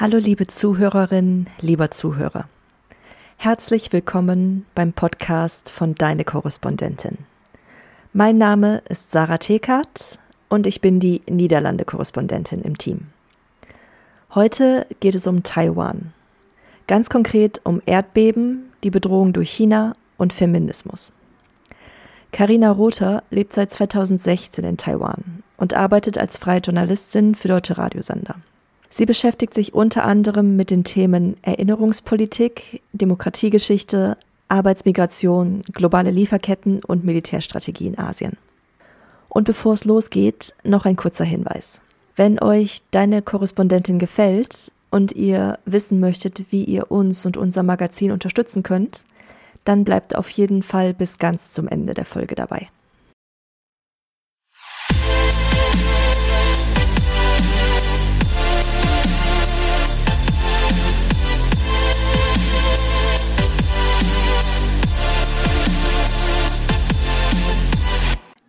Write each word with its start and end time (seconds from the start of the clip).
Hallo 0.00 0.18
liebe 0.18 0.46
Zuhörerinnen, 0.46 1.50
lieber 1.60 1.90
Zuhörer. 1.90 2.48
Herzlich 3.36 3.92
willkommen 3.92 4.64
beim 4.76 4.92
Podcast 4.92 5.70
von 5.70 5.96
Deine 5.96 6.24
Korrespondentin. 6.24 7.18
Mein 8.12 8.38
Name 8.38 8.80
ist 8.88 9.10
Sarah 9.10 9.38
Tekert 9.38 10.20
und 10.48 10.68
ich 10.68 10.80
bin 10.80 11.00
die 11.00 11.22
Niederlande-Korrespondentin 11.28 12.62
im 12.62 12.78
Team. 12.78 13.08
Heute 14.36 14.86
geht 15.00 15.16
es 15.16 15.26
um 15.26 15.42
Taiwan. 15.42 16.12
Ganz 16.86 17.10
konkret 17.10 17.60
um 17.64 17.82
Erdbeben, 17.84 18.70
die 18.84 18.90
Bedrohung 18.90 19.32
durch 19.32 19.50
China 19.50 19.94
und 20.16 20.32
Feminismus. 20.32 21.10
Karina 22.30 22.70
Rother 22.70 23.24
lebt 23.30 23.52
seit 23.52 23.72
2016 23.72 24.64
in 24.64 24.76
Taiwan 24.76 25.42
und 25.56 25.74
arbeitet 25.74 26.18
als 26.18 26.38
freie 26.38 26.60
Journalistin 26.60 27.34
für 27.34 27.48
deutsche 27.48 27.78
Radiosender. 27.78 28.36
Sie 28.90 29.06
beschäftigt 29.06 29.54
sich 29.54 29.74
unter 29.74 30.04
anderem 30.04 30.56
mit 30.56 30.70
den 30.70 30.84
Themen 30.84 31.36
Erinnerungspolitik, 31.42 32.82
Demokratiegeschichte, 32.92 34.16
Arbeitsmigration, 34.48 35.62
globale 35.72 36.10
Lieferketten 36.10 36.82
und 36.84 37.04
Militärstrategie 37.04 37.86
in 37.86 37.98
Asien. 37.98 38.36
Und 39.28 39.44
bevor 39.44 39.74
es 39.74 39.84
losgeht, 39.84 40.54
noch 40.64 40.86
ein 40.86 40.96
kurzer 40.96 41.24
Hinweis. 41.24 41.80
Wenn 42.16 42.42
euch 42.42 42.82
deine 42.90 43.20
Korrespondentin 43.20 43.98
gefällt 43.98 44.72
und 44.90 45.12
ihr 45.12 45.58
wissen 45.66 46.00
möchtet, 46.00 46.50
wie 46.50 46.64
ihr 46.64 46.90
uns 46.90 47.26
und 47.26 47.36
unser 47.36 47.62
Magazin 47.62 48.10
unterstützen 48.10 48.62
könnt, 48.62 49.04
dann 49.64 49.84
bleibt 49.84 50.16
auf 50.16 50.30
jeden 50.30 50.62
Fall 50.62 50.94
bis 50.94 51.18
ganz 51.18 51.52
zum 51.52 51.68
Ende 51.68 51.92
der 51.92 52.06
Folge 52.06 52.34
dabei. 52.34 52.68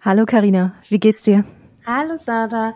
Hallo 0.02 0.25
Karina, 0.25 0.75
wie 0.88 0.97
geht's 0.97 1.23
dir? 1.23 1.44
Hallo 1.86 2.16
Sada, 2.16 2.73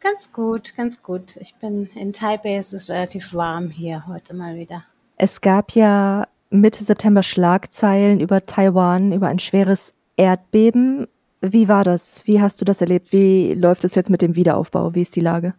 ganz 0.00 0.32
gut, 0.32 0.74
ganz 0.76 1.00
gut. 1.00 1.36
Ich 1.36 1.54
bin 1.54 1.88
in 1.94 2.12
Taipei, 2.12 2.56
es 2.56 2.72
ist 2.72 2.90
relativ 2.90 3.34
warm 3.34 3.70
hier 3.70 4.04
heute 4.08 4.34
mal 4.34 4.56
wieder. 4.56 4.82
Es 5.16 5.40
gab 5.40 5.72
ja 5.76 6.26
Mitte 6.50 6.82
September 6.82 7.22
Schlagzeilen 7.22 8.18
über 8.18 8.42
Taiwan, 8.42 9.12
über 9.12 9.28
ein 9.28 9.38
schweres 9.38 9.94
Erdbeben. 10.16 11.06
Wie 11.40 11.68
war 11.68 11.84
das? 11.84 12.22
Wie 12.24 12.40
hast 12.40 12.60
du 12.60 12.64
das 12.64 12.80
erlebt? 12.80 13.12
Wie 13.12 13.54
läuft 13.54 13.84
es 13.84 13.94
jetzt 13.94 14.10
mit 14.10 14.20
dem 14.20 14.34
Wiederaufbau? 14.34 14.92
Wie 14.92 15.02
ist 15.02 15.14
die 15.14 15.20
Lage? 15.20 15.54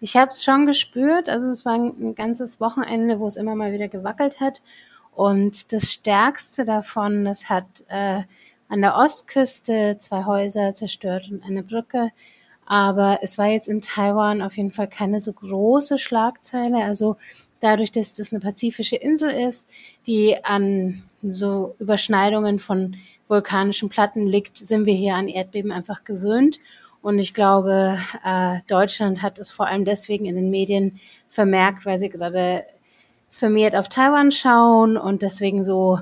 Ich 0.00 0.18
habe 0.18 0.32
es 0.32 0.44
schon 0.44 0.66
gespürt. 0.66 1.30
Also 1.30 1.48
es 1.48 1.64
war 1.64 1.76
ein 1.76 2.14
ganzes 2.14 2.60
Wochenende, 2.60 3.20
wo 3.20 3.26
es 3.26 3.36
immer 3.36 3.54
mal 3.54 3.72
wieder 3.72 3.88
gewackelt 3.88 4.38
hat. 4.38 4.60
Und 5.14 5.72
das 5.72 5.90
Stärkste 5.90 6.66
davon, 6.66 7.24
das 7.24 7.48
hat 7.48 7.84
äh, 7.88 8.24
an 8.72 8.80
der 8.80 8.96
Ostküste 8.96 9.98
zwei 9.98 10.24
Häuser 10.24 10.74
zerstört 10.74 11.28
und 11.30 11.44
eine 11.44 11.62
Brücke. 11.62 12.08
Aber 12.64 13.18
es 13.20 13.36
war 13.36 13.48
jetzt 13.48 13.68
in 13.68 13.82
Taiwan 13.82 14.40
auf 14.40 14.56
jeden 14.56 14.70
Fall 14.70 14.88
keine 14.88 15.20
so 15.20 15.34
große 15.34 15.98
Schlagzeile. 15.98 16.82
Also 16.82 17.16
dadurch, 17.60 17.92
dass 17.92 18.14
das 18.14 18.32
eine 18.32 18.40
pazifische 18.40 18.96
Insel 18.96 19.28
ist, 19.28 19.68
die 20.06 20.42
an 20.42 21.02
so 21.22 21.74
Überschneidungen 21.80 22.58
von 22.58 22.96
vulkanischen 23.28 23.90
Platten 23.90 24.26
liegt, 24.26 24.56
sind 24.56 24.86
wir 24.86 24.94
hier 24.94 25.16
an 25.16 25.28
Erdbeben 25.28 25.70
einfach 25.70 26.02
gewöhnt. 26.04 26.58
Und 27.02 27.18
ich 27.18 27.34
glaube, 27.34 27.98
äh, 28.24 28.60
Deutschland 28.68 29.20
hat 29.20 29.38
es 29.38 29.50
vor 29.50 29.66
allem 29.66 29.84
deswegen 29.84 30.24
in 30.24 30.36
den 30.36 30.48
Medien 30.48 30.98
vermerkt, 31.28 31.84
weil 31.84 31.98
sie 31.98 32.08
gerade 32.08 32.64
vermehrt 33.30 33.76
auf 33.76 33.90
Taiwan 33.90 34.32
schauen 34.32 34.96
und 34.96 35.20
deswegen 35.20 35.62
so 35.62 35.98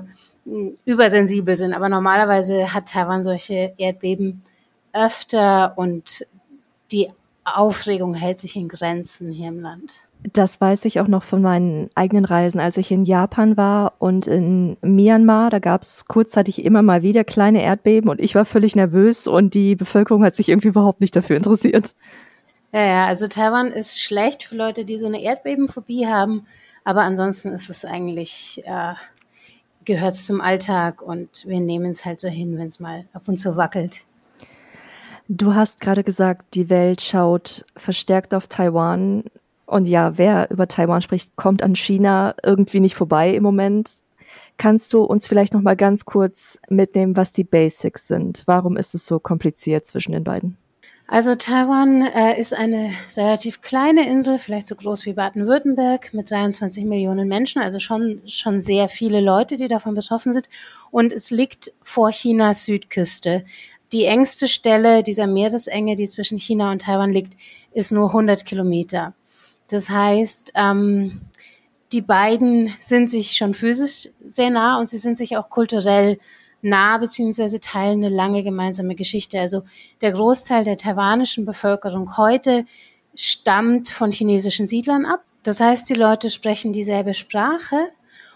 übersensibel 0.85 1.55
sind. 1.55 1.73
Aber 1.73 1.89
normalerweise 1.89 2.73
hat 2.73 2.89
Taiwan 2.89 3.23
solche 3.23 3.73
Erdbeben 3.77 4.41
öfter 4.93 5.73
und 5.77 6.25
die 6.91 7.09
Aufregung 7.43 8.13
hält 8.13 8.39
sich 8.39 8.55
in 8.55 8.67
Grenzen 8.67 9.31
hier 9.31 9.49
im 9.49 9.59
Land. 9.59 10.01
Das 10.33 10.61
weiß 10.61 10.85
ich 10.85 10.99
auch 10.99 11.07
noch 11.07 11.23
von 11.23 11.41
meinen 11.41 11.89
eigenen 11.95 12.25
Reisen, 12.25 12.59
als 12.59 12.77
ich 12.77 12.91
in 12.91 13.05
Japan 13.05 13.57
war 13.57 13.93
und 13.97 14.27
in 14.27 14.77
Myanmar. 14.81 15.49
Da 15.49 15.57
gab 15.57 15.81
es 15.81 16.05
kurzzeitig 16.05 16.63
immer 16.63 16.83
mal 16.83 17.01
wieder 17.01 17.23
kleine 17.23 17.63
Erdbeben 17.63 18.09
und 18.09 18.21
ich 18.21 18.35
war 18.35 18.45
völlig 18.45 18.75
nervös 18.75 19.25
und 19.25 19.55
die 19.55 19.75
Bevölkerung 19.75 20.23
hat 20.23 20.35
sich 20.35 20.49
irgendwie 20.49 20.67
überhaupt 20.67 21.01
nicht 21.01 21.15
dafür 21.15 21.37
interessiert. 21.37 21.95
Ja, 22.71 22.85
ja, 22.85 23.05
also 23.07 23.27
Taiwan 23.27 23.71
ist 23.71 24.01
schlecht 24.01 24.43
für 24.43 24.55
Leute, 24.55 24.85
die 24.85 24.97
so 24.97 25.07
eine 25.07 25.21
Erdbebenphobie 25.21 26.05
haben, 26.05 26.45
aber 26.83 27.01
ansonsten 27.01 27.51
ist 27.51 27.69
es 27.69 27.83
eigentlich 27.83 28.61
äh, 28.65 28.93
gehört 29.85 30.15
zum 30.15 30.41
Alltag 30.41 31.01
und 31.01 31.45
wir 31.45 31.59
nehmen 31.59 31.91
es 31.91 32.05
halt 32.05 32.19
so 32.21 32.27
hin, 32.27 32.57
wenn 32.57 32.67
es 32.67 32.79
mal 32.79 33.05
ab 33.13 33.23
und 33.27 33.37
zu 33.37 33.55
wackelt. 33.57 34.05
Du 35.27 35.55
hast 35.55 35.79
gerade 35.79 36.03
gesagt, 36.03 36.55
die 36.55 36.69
Welt 36.69 37.01
schaut 37.01 37.65
verstärkt 37.77 38.33
auf 38.33 38.47
Taiwan. 38.47 39.23
Und 39.65 39.85
ja, 39.85 40.17
wer 40.17 40.51
über 40.51 40.67
Taiwan 40.67 41.01
spricht, 41.01 41.35
kommt 41.37 41.63
an 41.63 41.75
China 41.75 42.35
irgendwie 42.43 42.81
nicht 42.81 42.95
vorbei 42.95 43.29
im 43.33 43.43
Moment. 43.43 44.01
Kannst 44.57 44.93
du 44.93 45.03
uns 45.03 45.27
vielleicht 45.27 45.53
noch 45.53 45.61
mal 45.61 45.77
ganz 45.77 46.05
kurz 46.05 46.59
mitnehmen, 46.69 47.15
was 47.15 47.31
die 47.31 47.45
Basics 47.45 48.07
sind? 48.07 48.43
Warum 48.45 48.75
ist 48.77 48.93
es 48.93 49.05
so 49.05 49.19
kompliziert 49.19 49.85
zwischen 49.85 50.11
den 50.11 50.23
beiden? 50.23 50.57
Also 51.11 51.35
Taiwan 51.35 52.03
äh, 52.03 52.39
ist 52.39 52.53
eine 52.53 52.93
relativ 53.17 53.59
kleine 53.59 54.07
Insel, 54.07 54.39
vielleicht 54.39 54.67
so 54.67 54.75
groß 54.77 55.05
wie 55.05 55.11
Baden-Württemberg, 55.11 56.13
mit 56.13 56.31
23 56.31 56.85
Millionen 56.85 57.27
Menschen, 57.27 57.61
also 57.61 57.79
schon, 57.79 58.21
schon 58.27 58.61
sehr 58.61 58.87
viele 58.87 59.19
Leute, 59.19 59.57
die 59.57 59.67
davon 59.67 59.93
betroffen 59.93 60.31
sind. 60.31 60.47
Und 60.89 61.11
es 61.11 61.29
liegt 61.29 61.73
vor 61.81 62.11
Chinas 62.11 62.63
Südküste. 62.63 63.43
Die 63.91 64.05
engste 64.05 64.47
Stelle 64.47 65.03
dieser 65.03 65.27
Meeresenge, 65.27 65.97
die 65.97 66.07
zwischen 66.07 66.39
China 66.39 66.71
und 66.71 66.83
Taiwan 66.83 67.11
liegt, 67.11 67.33
ist 67.73 67.91
nur 67.91 68.07
100 68.07 68.45
Kilometer. 68.45 69.13
Das 69.67 69.89
heißt, 69.89 70.53
ähm, 70.55 71.19
die 71.91 72.01
beiden 72.01 72.73
sind 72.79 73.11
sich 73.11 73.33
schon 73.33 73.53
physisch 73.53 74.07
sehr 74.25 74.49
nah 74.49 74.79
und 74.79 74.87
sie 74.87 74.97
sind 74.97 75.17
sich 75.17 75.35
auch 75.35 75.49
kulturell 75.49 76.19
nah 76.61 76.97
beziehungsweise 76.97 77.59
teilen 77.59 78.03
eine 78.03 78.13
lange 78.13 78.43
gemeinsame 78.43 78.95
Geschichte. 78.95 79.39
Also 79.39 79.63
der 80.01 80.11
Großteil 80.11 80.63
der 80.63 80.77
taiwanischen 80.77 81.45
Bevölkerung 81.45 82.17
heute 82.17 82.65
stammt 83.15 83.89
von 83.89 84.11
chinesischen 84.11 84.67
Siedlern 84.67 85.05
ab. 85.05 85.23
Das 85.43 85.59
heißt, 85.59 85.89
die 85.89 85.95
Leute 85.95 86.29
sprechen 86.29 86.71
dieselbe 86.73 87.13
Sprache 87.13 87.89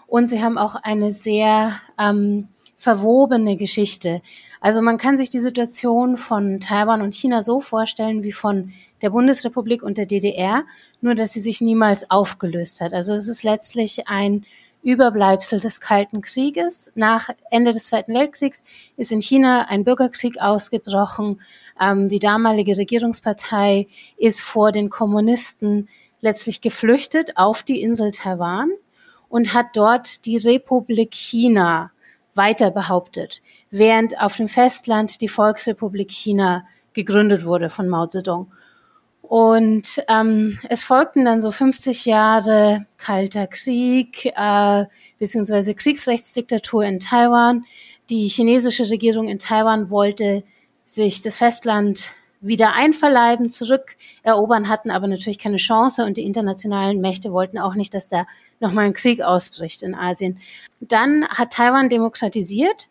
und 0.06 0.28
sie 0.28 0.42
haben 0.42 0.58
auch 0.58 0.74
eine 0.74 1.12
sehr 1.12 1.80
ähm, 1.98 2.48
verwobene 2.76 3.56
Geschichte. 3.56 4.22
Also 4.60 4.82
man 4.82 4.98
kann 4.98 5.16
sich 5.16 5.30
die 5.30 5.40
Situation 5.40 6.16
von 6.16 6.60
Taiwan 6.60 7.00
und 7.02 7.14
China 7.14 7.42
so 7.42 7.60
vorstellen 7.60 8.22
wie 8.22 8.32
von 8.32 8.72
der 9.02 9.10
Bundesrepublik 9.10 9.82
und 9.82 9.98
der 9.98 10.06
DDR, 10.06 10.64
nur 11.00 11.14
dass 11.14 11.32
sie 11.32 11.40
sich 11.40 11.60
niemals 11.60 12.10
aufgelöst 12.10 12.80
hat. 12.80 12.92
Also 12.92 13.14
es 13.14 13.28
ist 13.28 13.42
letztlich 13.42 14.08
ein 14.08 14.44
Überbleibsel 14.86 15.58
des 15.58 15.80
Kalten 15.80 16.20
Krieges. 16.20 16.92
Nach 16.94 17.28
Ende 17.50 17.72
des 17.72 17.86
Zweiten 17.86 18.14
Weltkriegs 18.14 18.62
ist 18.96 19.10
in 19.10 19.20
China 19.20 19.66
ein 19.68 19.82
Bürgerkrieg 19.82 20.40
ausgebrochen. 20.40 21.40
Ähm, 21.80 22.06
die 22.06 22.20
damalige 22.20 22.76
Regierungspartei 22.78 23.88
ist 24.16 24.40
vor 24.40 24.70
den 24.70 24.88
Kommunisten 24.88 25.88
letztlich 26.20 26.60
geflüchtet 26.60 27.36
auf 27.36 27.64
die 27.64 27.82
Insel 27.82 28.12
Taiwan 28.12 28.70
und 29.28 29.54
hat 29.54 29.66
dort 29.74 30.24
die 30.24 30.36
Republik 30.36 31.14
China 31.14 31.90
weiter 32.36 32.70
behauptet, 32.70 33.42
während 33.72 34.20
auf 34.20 34.36
dem 34.36 34.48
Festland 34.48 35.20
die 35.20 35.28
Volksrepublik 35.28 36.12
China 36.12 36.64
gegründet 36.92 37.44
wurde 37.44 37.70
von 37.70 37.88
Mao 37.88 38.06
Zedong. 38.06 38.52
Und 39.28 40.04
ähm, 40.08 40.60
es 40.68 40.84
folgten 40.84 41.24
dann 41.24 41.42
so 41.42 41.50
50 41.50 42.06
Jahre 42.06 42.86
Kalter 42.96 43.48
Krieg, 43.48 44.26
äh, 44.26 44.84
beziehungsweise 45.18 45.74
Kriegsrechtsdiktatur 45.74 46.84
in 46.84 47.00
Taiwan. 47.00 47.64
Die 48.08 48.28
chinesische 48.28 48.88
Regierung 48.88 49.28
in 49.28 49.40
Taiwan 49.40 49.90
wollte 49.90 50.44
sich 50.84 51.22
das 51.22 51.36
Festland 51.36 52.12
wieder 52.40 52.74
einverleiben, 52.74 53.50
zurückerobern, 53.50 54.68
hatten 54.68 54.92
aber 54.92 55.08
natürlich 55.08 55.40
keine 55.40 55.56
Chance 55.56 56.04
und 56.04 56.16
die 56.16 56.24
internationalen 56.24 57.00
Mächte 57.00 57.32
wollten 57.32 57.58
auch 57.58 57.74
nicht, 57.74 57.94
dass 57.94 58.08
da 58.08 58.26
nochmal 58.60 58.84
ein 58.84 58.92
Krieg 58.92 59.22
ausbricht 59.22 59.82
in 59.82 59.96
Asien. 59.96 60.38
Dann 60.80 61.26
hat 61.28 61.54
Taiwan 61.54 61.88
demokratisiert. 61.88 62.88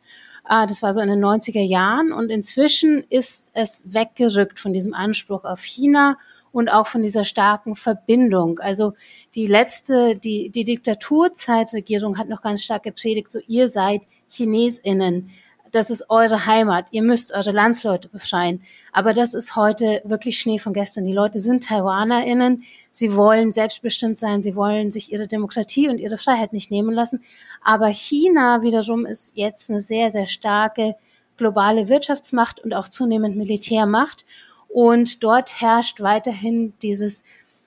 Äh, 0.50 0.68
das 0.68 0.82
war 0.82 0.94
so 0.94 1.02
in 1.02 1.10
den 1.10 1.24
90er 1.24 1.64
Jahren 1.64 2.12
und 2.12 2.30
inzwischen 2.30 3.04
ist 3.10 3.52
es 3.54 3.84
weggerückt 3.88 4.60
von 4.60 4.74
diesem 4.74 4.94
Anspruch 4.94 5.44
auf 5.44 5.64
China 5.64 6.18
und 6.52 6.70
auch 6.70 6.88
von 6.88 7.04
dieser 7.04 7.26
starken 7.26 7.76
Verbindung. 7.76 8.60
Also 8.60 8.94
die 9.36 9.46
letzte, 9.48 10.16
die, 10.16 10.50
die 10.50 10.64
Diktaturzeitregierung 10.64 12.18
hat 12.18 12.30
noch 12.30 12.42
ganz 12.42 12.64
stark 12.64 12.84
gepredigt, 12.84 13.30
so 13.30 13.40
ihr 13.48 13.68
seid 13.68 14.04
Chinesinnen. 14.30 15.32
Das 15.76 15.90
ist 15.90 16.10
eure 16.10 16.46
Heimat, 16.46 16.88
ihr 16.92 17.04
müsst 17.04 17.34
eure 17.34 17.52
Landsleute 17.52 18.08
befreien. 18.08 18.64
Aber 18.94 19.14
das 19.14 19.34
ist 19.34 19.56
heute 19.56 20.02
wirklich 20.06 20.40
Schnee 20.40 20.58
von 20.58 20.74
gestern. 20.74 21.06
Die 21.06 21.14
Leute 21.14 21.40
sind 21.40 21.66
TaiwanerInnen, 21.66 22.64
sie 22.92 23.16
wollen 23.16 23.52
selbstbestimmt 23.52 24.18
sein, 24.18 24.42
sie 24.42 24.56
wollen 24.56 24.90
sich 24.90 25.12
ihre 25.12 25.28
Demokratie 25.28 25.90
und 25.90 26.00
ihre 26.00 26.18
Freiheit 26.18 26.54
nicht 26.54 26.72
nehmen 26.72 26.94
lassen. 26.94 27.22
Aber 27.64 27.88
China 27.88 28.62
wiederum 28.62 29.06
ist 29.06 29.36
jetzt 29.36 29.70
eine 29.70 29.82
sehr, 29.82 30.12
sehr 30.12 30.28
starke 30.28 30.96
globale 31.38 31.90
Wirtschaftsmacht 31.90 32.62
und 32.64 32.74
auch 32.74 32.88
zunehmend 32.88 33.36
Militärmacht. 33.36 34.26
Und 34.70 35.24
dort 35.24 35.62
herrscht 35.62 36.02
weiterhin 36.02 36.74
dieses 36.82 37.24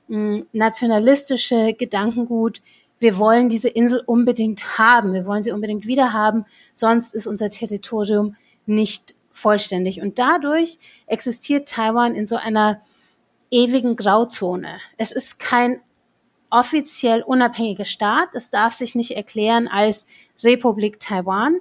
mh, 0.08 0.44
nationalistische 0.52 1.75
Gedankengut, 1.75 2.62
wir 2.99 3.19
wollen 3.19 3.49
diese 3.49 3.69
Insel 3.69 4.03
unbedingt 4.05 4.79
haben, 4.79 5.12
wir 5.12 5.27
wollen 5.27 5.43
sie 5.43 5.53
unbedingt 5.53 5.87
wieder 5.87 6.12
haben, 6.12 6.45
sonst 6.75 7.15
ist 7.15 7.27
unser 7.27 7.50
Territorium 7.50 8.37
nicht 8.67 9.15
vollständig. 9.31 10.00
Und 10.00 10.19
dadurch 10.19 10.79
existiert 11.06 11.69
Taiwan 11.69 12.15
in 12.15 12.27
so 12.27 12.37
einer 12.37 12.81
ewigen 13.50 13.97
Grauzone. 13.97 14.79
Es 14.97 15.12
ist 15.12 15.39
kein 15.39 15.81
offiziell 16.50 17.23
unabhängiger 17.23 17.85
Staat, 17.85 18.31
es 18.35 18.50
darf 18.50 18.73
sich 18.73 18.95
nicht 18.95 19.12
erklären 19.12 19.69
als 19.69 20.06
Republik 20.43 20.99
Taiwan. 20.99 21.59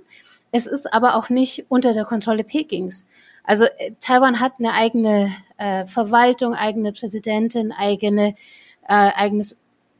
Es 0.51 0.66
ist 0.66 0.94
aber 0.94 1.16
auch 1.16 1.30
nicht 1.30 1.66
unter 1.69 1.94
der 1.94 2.06
Kontrolle 2.06 2.44
Pekings. 2.44 3.06
Also 3.44 3.66
äh, 3.66 3.92
Taiwan 4.00 4.40
hat 4.40 4.54
eine 4.60 4.74
eigene 4.74 5.31
äh, 5.57 5.86
Verwaltung, 5.86 6.54
eigene 6.54 6.94
Präsidentin, 6.94 7.74
eigene, 7.74 8.36
äh, 8.88 9.12
eigenes 9.13 9.57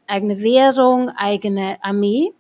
eigene 0.08 0.42
Währung, 0.42 1.10
eigene 1.10 1.78
Armee. 1.84 2.34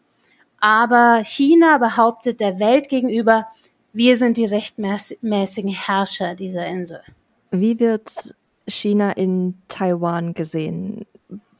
Aber 0.59 1.21
China 1.23 1.77
behauptet 1.77 2.39
der 2.39 2.59
Welt 2.59 2.89
gegenüber, 2.89 3.47
wir 3.93 4.15
sind 4.17 4.37
die 4.37 4.45
rechtmäßigen 4.45 5.71
Herrscher 5.71 6.35
dieser 6.35 6.67
Insel. 6.67 7.01
Wie 7.51 7.79
wird 7.79 8.35
China 8.67 9.11
in 9.11 9.55
Taiwan 9.67 10.33
gesehen? 10.33 11.05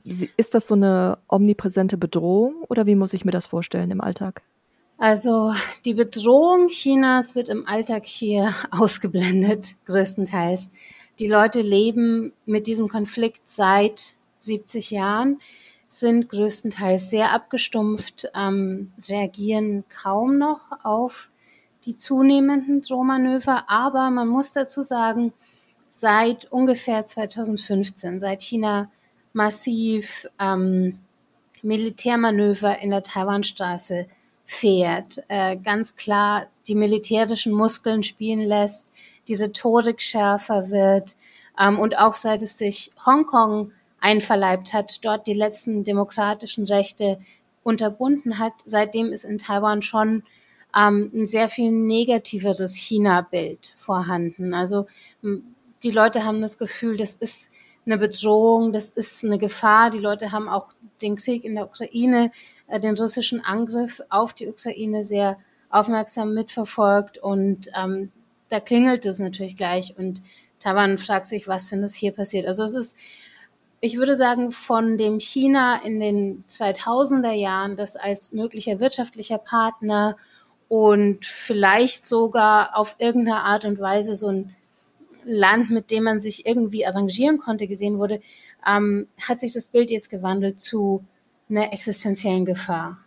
Ist 0.03 0.53
das 0.53 0.67
so 0.67 0.75
eine 0.75 1.17
omnipräsente 1.27 1.97
Bedrohung 1.97 2.63
oder 2.69 2.85
wie 2.85 2.95
muss 2.95 3.13
ich 3.13 3.25
mir 3.25 3.31
das 3.31 3.45
vorstellen 3.45 3.91
im 3.91 4.01
Alltag? 4.01 4.41
Also 4.97 5.53
die 5.85 5.93
Bedrohung 5.93 6.69
Chinas 6.69 7.35
wird 7.35 7.49
im 7.49 7.67
Alltag 7.67 8.05
hier 8.05 8.53
ausgeblendet, 8.71 9.75
größtenteils. 9.85 10.69
Die 11.19 11.27
Leute 11.27 11.61
leben 11.61 12.33
mit 12.45 12.67
diesem 12.67 12.87
Konflikt 12.87 13.49
seit 13.49 14.15
70 14.37 14.91
Jahren 14.91 15.39
sind 15.87 16.29
größtenteils 16.29 17.09
sehr 17.09 17.33
abgestumpft, 17.33 18.29
ähm, 18.35 18.91
reagieren 19.09 19.85
kaum 19.89 20.37
noch 20.37 20.71
auf 20.83 21.29
die 21.85 21.95
zunehmenden 21.95 22.81
Drohmanöver. 22.81 23.63
Aber 23.69 24.09
man 24.11 24.27
muss 24.27 24.51
dazu 24.51 24.83
sagen, 24.83 25.33
seit 25.89 26.51
ungefähr 26.51 27.05
2015, 27.05 28.19
seit 28.19 28.43
China 28.43 28.91
massiv 29.33 30.27
ähm, 30.39 30.99
Militärmanöver 31.61 32.79
in 32.79 32.91
der 32.91 33.03
Taiwanstraße 33.03 34.07
fährt, 34.45 35.23
äh, 35.29 35.57
ganz 35.57 35.95
klar 35.95 36.47
die 36.67 36.75
militärischen 36.75 37.53
Muskeln 37.53 38.03
spielen 38.03 38.41
lässt, 38.41 38.87
die 39.27 39.33
Rhetorik 39.33 40.01
schärfer 40.01 40.69
wird 40.69 41.15
ähm, 41.59 41.79
und 41.79 41.97
auch 41.97 42.13
seit 42.13 42.41
es 42.41 42.57
sich 42.57 42.91
Hongkong 43.05 43.71
einverleibt 43.99 44.73
hat, 44.73 45.03
dort 45.03 45.27
die 45.27 45.33
letzten 45.33 45.83
demokratischen 45.83 46.65
Rechte 46.65 47.19
unterbunden 47.63 48.39
hat. 48.39 48.53
Seitdem 48.65 49.11
ist 49.11 49.25
in 49.25 49.37
Taiwan 49.37 49.81
schon 49.81 50.23
ähm, 50.75 51.11
ein 51.13 51.27
sehr 51.27 51.49
viel 51.49 51.71
negativeres 51.71 52.75
China-Bild 52.75 53.73
vorhanden. 53.77 54.53
Also 54.53 54.87
die 55.83 55.91
Leute 55.91 56.23
haben 56.23 56.41
das 56.41 56.57
Gefühl, 56.57 56.97
das 56.97 57.15
ist 57.15 57.49
eine 57.85 57.97
Bedrohung, 57.97 58.73
das 58.73 58.89
ist 58.89 59.23
eine 59.23 59.37
Gefahr. 59.37 59.89
Die 59.89 59.99
Leute 59.99 60.31
haben 60.31 60.49
auch 60.49 60.73
den 61.01 61.15
Krieg 61.15 61.43
in 61.43 61.55
der 61.55 61.65
Ukraine, 61.65 62.31
äh, 62.67 62.79
den 62.79 62.97
russischen 62.97 63.43
Angriff 63.43 64.01
auf 64.09 64.33
die 64.33 64.47
Ukraine 64.47 65.03
sehr 65.03 65.37
aufmerksam 65.69 66.33
mitverfolgt 66.33 67.17
und 67.17 67.69
ähm, 67.77 68.11
da 68.49 68.61
klingelt 68.61 69.05
es 69.05 69.19
natürlich 69.19 69.57
gleich 69.57 69.97
und 69.97 70.21
Taiwan 70.59 70.97
fragt 70.97 71.27
sich, 71.27 71.47
was, 71.47 71.71
wenn 71.71 71.81
das 71.81 71.93
hier 71.93 72.13
passiert. 72.13 72.47
Also 72.47 72.63
es 72.63 72.73
ist 72.73 72.97
ich 73.79 73.97
würde 73.97 74.15
sagen, 74.15 74.51
von 74.51 74.97
dem 74.97 75.19
China 75.19 75.81
in 75.83 75.99
den 75.99 76.43
2000er 76.49 77.33
Jahren, 77.33 77.75
das 77.75 77.95
als 77.95 78.31
möglicher 78.31 78.79
wirtschaftlicher 78.79 79.37
Partner 79.37 80.17
und 80.67 81.25
vielleicht 81.25 82.05
sogar 82.05 82.77
auf 82.77 82.95
irgendeine 82.97 83.41
Art 83.41 83.65
und 83.65 83.79
Weise 83.79 84.15
so 84.15 84.27
ein 84.27 84.55
Land, 85.23 85.69
mit 85.69 85.91
dem 85.91 86.03
man 86.03 86.19
sich 86.19 86.45
irgendwie 86.45 86.85
arrangieren 86.85 87.37
konnte, 87.37 87.67
gesehen 87.67 87.99
wurde, 87.99 88.21
ähm, 88.65 89.07
hat 89.21 89.39
sich 89.39 89.53
das 89.53 89.67
Bild 89.67 89.91
jetzt 89.91 90.09
gewandelt 90.09 90.59
zu 90.59 91.03
einer 91.49 91.71
existenziellen 91.73 92.45
Gefahr 92.45 92.97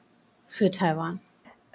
für 0.46 0.70
Taiwan. 0.70 1.20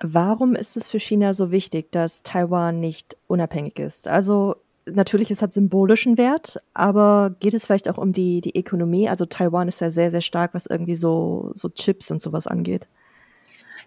Warum 0.01 0.55
ist 0.55 0.75
es 0.77 0.89
für 0.89 0.99
China 0.99 1.33
so 1.33 1.51
wichtig, 1.51 1.91
dass 1.91 2.21
Taiwan 2.21 2.79
nicht 2.79 3.15
unabhängig 3.27 3.79
ist? 3.79 4.07
Also 4.07 4.55
natürlich, 4.85 5.31
es 5.31 5.41
hat 5.41 5.51
symbolischen 5.51 6.17
Wert, 6.17 6.61
aber 6.73 7.35
geht 7.39 7.53
es 7.53 7.65
vielleicht 7.65 7.89
auch 7.89 7.97
um 7.97 8.13
die, 8.13 8.41
die 8.41 8.57
Ökonomie? 8.57 9.09
Also 9.09 9.25
Taiwan 9.25 9.67
ist 9.67 9.81
ja 9.81 9.89
sehr, 9.89 10.11
sehr 10.11 10.21
stark, 10.21 10.53
was 10.53 10.65
irgendwie 10.65 10.95
so, 10.95 11.51
so 11.53 11.69
Chips 11.69 12.11
und 12.11 12.21
sowas 12.21 12.47
angeht. 12.47 12.87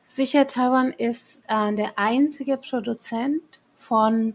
Sicher, 0.04 0.46
Taiwan 0.46 0.92
ist 0.92 1.42
äh, 1.48 1.74
der 1.74 1.98
einzige 1.98 2.56
Produzent 2.56 3.60
von 3.76 4.34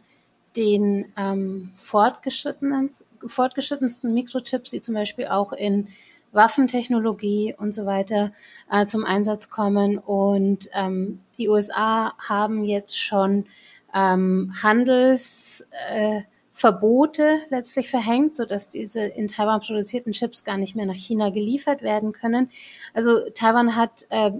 den 0.55 1.11
ähm, 1.17 1.71
fortgeschrittenen, 1.75 2.89
fortgeschrittensten 3.25 4.13
Mikrochips, 4.13 4.71
die 4.71 4.81
zum 4.81 4.93
Beispiel 4.93 5.27
auch 5.27 5.51
in 5.51 5.87
Waffentechnologie 6.31 7.55
und 7.57 7.73
so 7.73 7.85
weiter 7.85 8.31
äh, 8.71 8.85
zum 8.85 9.05
Einsatz 9.05 9.49
kommen. 9.49 9.97
Und 9.97 10.69
ähm, 10.73 11.21
die 11.37 11.49
USA 11.49 12.13
haben 12.17 12.63
jetzt 12.63 12.99
schon 12.99 13.45
ähm, 13.93 14.53
Handels, 14.61 15.65
äh, 15.89 16.21
Verbote 16.55 17.39
letztlich 17.49 17.89
verhängt, 17.89 18.35
so 18.35 18.45
dass 18.45 18.69
diese 18.69 19.01
in 19.01 19.27
Taiwan 19.27 19.59
produzierten 19.59 20.13
Chips 20.13 20.43
gar 20.43 20.57
nicht 20.57 20.75
mehr 20.75 20.85
nach 20.85 20.93
China 20.95 21.31
geliefert 21.31 21.81
werden 21.81 22.13
können. 22.13 22.51
Also 22.93 23.27
Taiwan 23.31 23.75
hat 23.75 24.05
äh, 24.09 24.31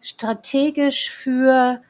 strategisch 0.00 1.10
für 1.10 1.82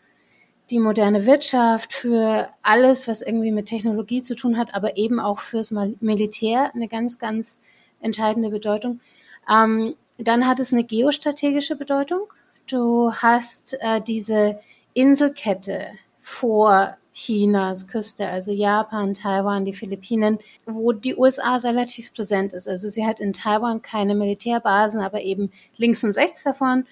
die 0.71 0.79
moderne 0.79 1.27
Wirtschaft, 1.27 1.93
für 1.93 2.49
alles, 2.63 3.07
was 3.07 3.21
irgendwie 3.21 3.51
mit 3.51 3.67
Technologie 3.67 4.23
zu 4.23 4.35
tun 4.35 4.57
hat, 4.57 4.75
aber 4.75 4.97
eben 4.97 5.21
auch 5.21 5.41
fürs 5.41 5.73
Militär 5.73 6.75
eine 6.75 6.89
ganz, 6.89 7.19
ganz 7.19 7.59
entscheidende 8.01 8.49
Bedeutung. 8.49 9.01
Ähm, 9.49 9.95
dann 10.17 10.47
hat 10.47 10.59
es 10.59 10.73
eine 10.73 10.85
geostrategische 10.85 11.77
Bedeutung. 11.77 12.33
Du 12.67 13.13
hast 13.13 13.77
äh, 13.81 14.01
diese 14.01 14.59
Inselkette 14.95 15.89
vor 16.23 16.97
Chinas 17.13 17.89
Küste, 17.89 18.29
also 18.29 18.53
Japan, 18.53 19.15
Taiwan, 19.15 19.65
die 19.65 19.75
Philippinen, 19.75 20.39
wo 20.65 20.93
die 20.93 21.17
USA 21.17 21.57
relativ 21.57 22.15
präsent 22.15 22.53
ist. 22.53 22.69
Also 22.69 22.89
sie 22.89 23.05
hat 23.05 23.21
in 23.21 23.33
Taiwan 23.33 23.83
keine 23.83 24.15
Militärbasen, 24.15 25.01
aber 25.01 25.21
eben 25.23 25.51
links 25.77 26.05
und 26.05 26.17
rechts 26.17 26.45
davon. 26.45 26.87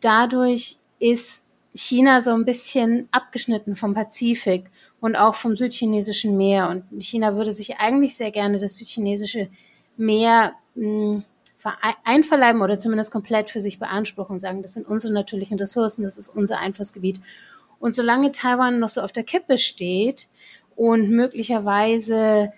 Dadurch 0.00 0.78
ist 1.00 1.44
China 1.74 2.22
so 2.22 2.30
ein 2.30 2.44
bisschen 2.44 3.08
abgeschnitten 3.10 3.74
vom 3.74 3.94
Pazifik 3.94 4.70
und 5.00 5.16
auch 5.16 5.34
vom 5.34 5.56
südchinesischen 5.56 6.36
Meer. 6.36 6.68
Und 6.68 6.84
China 7.02 7.34
würde 7.34 7.52
sich 7.52 7.78
eigentlich 7.78 8.16
sehr 8.16 8.30
gerne 8.30 8.58
das 8.58 8.76
südchinesische 8.76 9.48
Meer 9.96 10.52
hm, 10.76 11.24
einverleiben 12.04 12.62
oder 12.62 12.78
zumindest 12.78 13.10
komplett 13.10 13.50
für 13.50 13.60
sich 13.60 13.78
beanspruchen 13.78 14.34
und 14.34 14.40
sagen, 14.40 14.62
das 14.62 14.74
sind 14.74 14.86
unsere 14.86 15.12
natürlichen 15.12 15.58
Ressourcen, 15.58 16.04
das 16.04 16.18
ist 16.18 16.28
unser 16.28 16.58
Einflussgebiet. 16.58 17.20
Und 17.84 17.94
solange 17.94 18.32
Taiwan 18.32 18.78
noch 18.78 18.88
so 18.88 19.02
auf 19.02 19.12
der 19.12 19.24
Kippe 19.24 19.58
steht 19.58 20.26
und 20.74 21.10
möglicherweise 21.10 22.50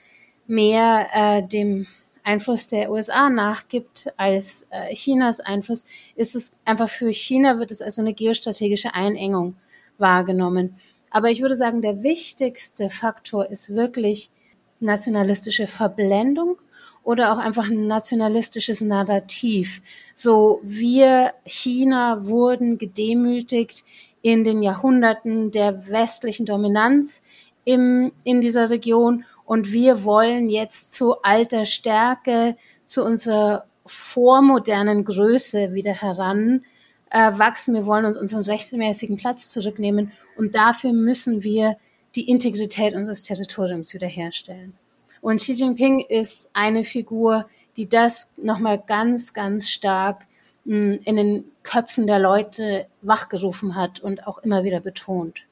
mehr 0.46 1.08
äh, 1.12 1.42
dem 1.42 1.88
Einfluss 2.22 2.68
der 2.68 2.92
USA 2.92 3.28
nachgibt 3.28 4.06
als 4.16 4.68
äh, 4.70 4.94
Chinas 4.94 5.40
Einfluss, 5.40 5.84
ist 6.14 6.36
es 6.36 6.52
einfach 6.64 6.88
für 6.88 7.12
China 7.12 7.58
wird 7.58 7.72
es 7.72 7.82
als 7.82 7.96
so 7.96 8.02
eine 8.02 8.14
geostrategische 8.14 8.94
Einengung 8.94 9.56
wahrgenommen. 9.98 10.76
Aber 11.10 11.28
ich 11.28 11.42
würde 11.42 11.56
sagen, 11.56 11.82
der 11.82 12.04
wichtigste 12.04 12.88
Faktor 12.88 13.50
ist 13.50 13.74
wirklich 13.74 14.30
nationalistische 14.78 15.66
Verblendung 15.66 16.56
oder 17.02 17.32
auch 17.32 17.38
einfach 17.38 17.68
ein 17.68 17.88
nationalistisches 17.88 18.80
Narrativ. 18.80 19.82
So, 20.14 20.60
wir 20.62 21.32
China 21.44 22.28
wurden 22.28 22.78
gedemütigt, 22.78 23.82
in 24.26 24.42
den 24.42 24.60
Jahrhunderten 24.60 25.52
der 25.52 25.86
westlichen 25.86 26.46
Dominanz 26.46 27.22
im, 27.64 28.10
in 28.24 28.40
dieser 28.40 28.70
Region. 28.70 29.24
Und 29.44 29.70
wir 29.70 30.02
wollen 30.02 30.48
jetzt 30.48 30.92
zu 30.92 31.22
alter 31.22 31.64
Stärke, 31.64 32.56
zu 32.86 33.04
unserer 33.04 33.66
vormodernen 33.86 35.04
Größe 35.04 35.74
wieder 35.74 35.92
heran 35.92 36.64
äh, 37.10 37.38
wachsen. 37.38 37.74
Wir 37.74 37.86
wollen 37.86 38.04
uns 38.04 38.18
unseren 38.18 38.42
rechtmäßigen 38.42 39.16
Platz 39.16 39.48
zurücknehmen. 39.48 40.10
Und 40.36 40.56
dafür 40.56 40.92
müssen 40.92 41.44
wir 41.44 41.76
die 42.16 42.28
Integrität 42.28 42.96
unseres 42.96 43.22
Territoriums 43.22 43.94
wiederherstellen. 43.94 44.74
Und 45.20 45.36
Xi 45.36 45.52
Jinping 45.52 46.00
ist 46.00 46.50
eine 46.52 46.82
Figur, 46.82 47.48
die 47.76 47.88
das 47.88 48.32
nochmal 48.36 48.82
ganz, 48.84 49.32
ganz 49.34 49.70
stark 49.70 50.26
in 50.66 51.16
den 51.16 51.44
Köpfen 51.62 52.06
der 52.06 52.18
Leute 52.18 52.86
wachgerufen 53.02 53.76
hat 53.76 54.00
und 54.00 54.26
auch 54.26 54.38
immer 54.38 54.64
wieder 54.64 54.80
betont. 54.80 55.44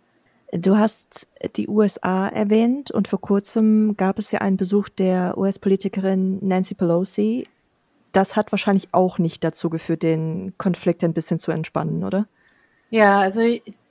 Du 0.53 0.77
hast 0.77 1.27
die 1.57 1.69
USA 1.69 2.29
erwähnt 2.29 2.91
und 2.91 3.09
vor 3.09 3.21
kurzem 3.21 3.97
gab 3.97 4.19
es 4.19 4.31
ja 4.31 4.41
einen 4.41 4.57
Besuch 4.57 4.89
der 4.89 5.37
US-Politikerin 5.37 6.39
Nancy 6.47 6.75
Pelosi. 6.75 7.49
Das 8.13 8.37
hat 8.37 8.53
wahrscheinlich 8.53 8.89
auch 8.93 9.19
nicht 9.19 9.43
dazu 9.43 9.69
geführt, 9.69 10.05
den 10.05 10.55
Konflikt 10.57 11.03
ein 11.03 11.13
bisschen 11.13 11.39
zu 11.39 11.51
entspannen, 11.51 12.05
oder? 12.05 12.27
Ja, 12.91 13.19
also 13.19 13.41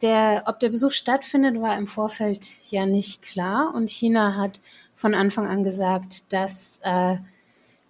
der, 0.01 0.43
ob 0.45 0.61
der 0.61 0.69
Besuch 0.69 0.91
stattfindet, 0.91 1.59
war 1.61 1.77
im 1.77 1.87
Vorfeld 1.87 2.49
ja 2.71 2.85
nicht 2.85 3.21
klar 3.21 3.73
und 3.75 3.89
China 3.89 4.37
hat 4.37 4.61
von 4.95 5.13
Anfang 5.13 5.47
an 5.47 5.65
gesagt, 5.65 6.31
das 6.31 6.79
äh, 6.83 7.17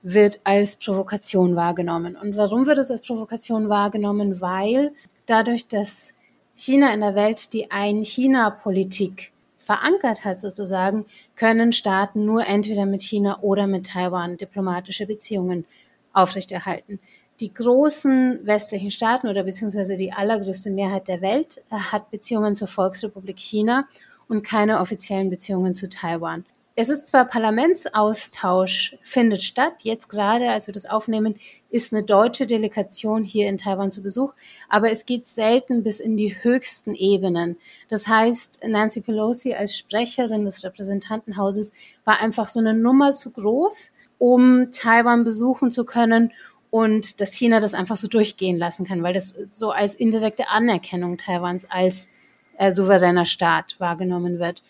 wird 0.04 0.42
als 0.44 0.76
Provokation 0.76 1.56
wahrgenommen. 1.56 2.16
Und 2.16 2.36
warum 2.36 2.68
wird 2.68 2.78
es 2.78 2.92
als 2.92 3.02
Provokation 3.02 3.70
wahrgenommen? 3.70 4.42
Weil 4.42 4.92
dadurch, 5.26 5.68
dass 5.68 6.14
China 6.54 6.94
in 6.94 7.00
der 7.00 7.16
Welt 7.16 7.54
die 7.54 7.72
Ein-China-Politik 7.72 9.32
verankert 9.58 10.26
hat 10.26 10.42
sozusagen, 10.42 11.06
können 11.36 11.72
Staaten 11.72 12.26
nur 12.26 12.46
entweder 12.46 12.86
mit 12.86 13.02
China 13.02 13.40
oder 13.42 13.66
mit 13.66 13.88
Taiwan 13.88 14.38
diplomatische 14.38 15.08
Beziehungen 15.08 15.66
aufrechterhalten. 16.12 17.00
Die 17.40 17.54
großen 17.54 18.42
westlichen 18.44 18.92
Staaten 18.92 19.28
oder 19.28 19.44
beziehungsweise 19.44 19.96
die 19.96 20.12
allergrößte 20.12 20.70
Mehrheit 20.70 21.08
der 21.08 21.22
Welt 21.22 21.64
äh, 21.72 21.76
hat 21.76 22.12
Beziehungen 22.12 22.56
zur 22.56 22.68
Volksrepublik 22.68 23.40
China 23.40 23.88
und 24.28 24.44
keine 24.44 24.80
offiziellen 24.80 25.30
Beziehungen 25.30 25.74
zu 25.74 25.90
Taiwan. 25.90 26.46
Es 26.76 26.90
ist 26.90 27.06
zwar 27.06 27.26
Parlamentsaustausch, 27.26 28.98
findet 29.04 29.44
statt. 29.44 29.74
Jetzt 29.84 30.10
gerade, 30.10 30.50
als 30.50 30.66
wir 30.66 30.74
das 30.74 30.88
aufnehmen, 30.88 31.36
ist 31.70 31.94
eine 31.94 32.02
deutsche 32.02 32.48
Delegation 32.48 33.24
hier 33.24 33.48
in 33.48 33.60
Taiwan 33.60 33.92
zu 33.92 34.02
Besuch, 34.02 34.34
aber 34.70 34.90
es 34.90 35.06
geht 35.06 35.28
selten 35.28 35.84
bis 35.84 36.00
in 36.00 36.18
die 36.18 36.36
höchsten 36.44 36.96
Ebenen. 36.96 37.58
Das 37.90 38.08
heißt, 38.08 38.62
Nancy 38.66 39.02
Pelosi 39.02 39.54
als 39.54 39.78
Sprecherin 39.78 40.46
des 40.46 40.64
Repräsentantenhauses 40.64 41.74
war 42.06 42.20
einfach 42.20 42.48
so 42.48 42.60
eine 42.60 42.74
Nummer 42.74 43.14
zu 43.14 43.30
groß, 43.30 43.92
um 44.18 44.72
Taiwan 44.72 45.24
besuchen 45.24 45.72
zu 45.72 45.86
können 45.86 46.32
und 46.72 47.22
dass 47.22 47.36
China 47.36 47.60
das 47.60 47.76
einfach 47.76 47.98
so 47.98 48.08
durchgehen 48.08 48.58
lassen 48.58 48.88
kann, 48.88 49.04
weil 49.04 49.14
das 49.14 49.36
so 49.48 49.70
als 49.70 49.94
indirekte 49.94 50.50
Anerkennung 50.50 51.20
Taiwans 51.20 51.70
als 51.70 52.10
äh, 52.58 52.72
souveräner 52.72 53.28
Staat 53.28 53.76
wahrgenommen 53.80 54.40
wird. 54.40 54.64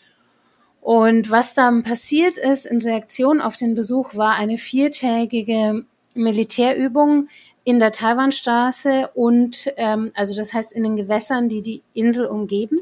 Und 0.83 1.31
was 1.31 1.53
dann 1.53 1.81
passiert 1.81 2.37
ist 2.37 2.65
in 2.65 2.81
Reaktion 2.81 3.39
auf 3.39 3.55
den 3.55 3.73
Besuch, 3.73 4.15
war 4.15 4.35
eine 4.35 4.57
viertägige 4.57 5.85
Militärübung 6.13 7.29
in 7.63 7.79
der 7.79 7.93
Taiwanstraße 7.93 9.09
und 9.13 9.71
ähm, 9.77 10.11
also 10.13 10.35
das 10.35 10.53
heißt 10.53 10.73
in 10.73 10.83
den 10.83 10.97
Gewässern, 10.97 11.47
die 11.47 11.61
die 11.61 11.83
Insel 11.93 12.25
umgeben. 12.25 12.81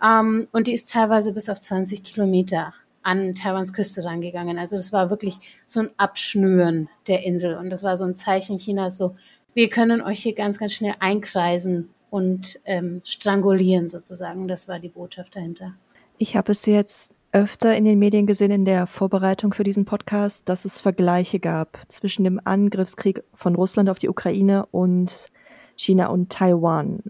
Ähm, 0.00 0.46
und 0.52 0.68
die 0.68 0.72
ist 0.72 0.92
teilweise 0.92 1.32
bis 1.32 1.48
auf 1.48 1.60
20 1.60 2.04
Kilometer 2.04 2.74
an 3.02 3.34
Taiwans 3.34 3.72
Küste 3.72 4.04
rangegangen. 4.04 4.56
Also 4.56 4.76
das 4.76 4.92
war 4.92 5.10
wirklich 5.10 5.40
so 5.66 5.80
ein 5.80 5.90
Abschnüren 5.96 6.88
der 7.08 7.24
Insel 7.24 7.56
und 7.56 7.70
das 7.70 7.82
war 7.82 7.96
so 7.96 8.04
ein 8.04 8.14
Zeichen 8.14 8.58
Chinas, 8.58 8.96
so 8.96 9.16
wir 9.52 9.68
können 9.68 10.00
euch 10.00 10.20
hier 10.20 10.36
ganz, 10.36 10.58
ganz 10.58 10.74
schnell 10.74 10.94
einkreisen 11.00 11.88
und 12.08 12.60
ähm, 12.66 13.00
strangulieren 13.04 13.88
sozusagen. 13.88 14.46
Das 14.46 14.68
war 14.68 14.78
die 14.78 14.90
Botschaft 14.90 15.34
dahinter. 15.34 15.74
Ich 16.18 16.36
habe 16.36 16.52
es 16.52 16.66
jetzt 16.66 17.12
öfter 17.32 17.74
in 17.74 17.84
den 17.84 17.98
Medien 17.98 18.26
gesehen 18.26 18.50
in 18.50 18.64
der 18.64 18.86
Vorbereitung 18.86 19.54
für 19.54 19.64
diesen 19.64 19.86
Podcast, 19.86 20.48
dass 20.48 20.64
es 20.64 20.80
Vergleiche 20.80 21.40
gab 21.40 21.78
zwischen 21.88 22.24
dem 22.24 22.40
Angriffskrieg 22.44 23.24
von 23.34 23.54
Russland 23.54 23.88
auf 23.88 23.98
die 23.98 24.10
Ukraine 24.10 24.66
und 24.70 25.28
China 25.76 26.08
und 26.08 26.30
Taiwan. 26.30 27.02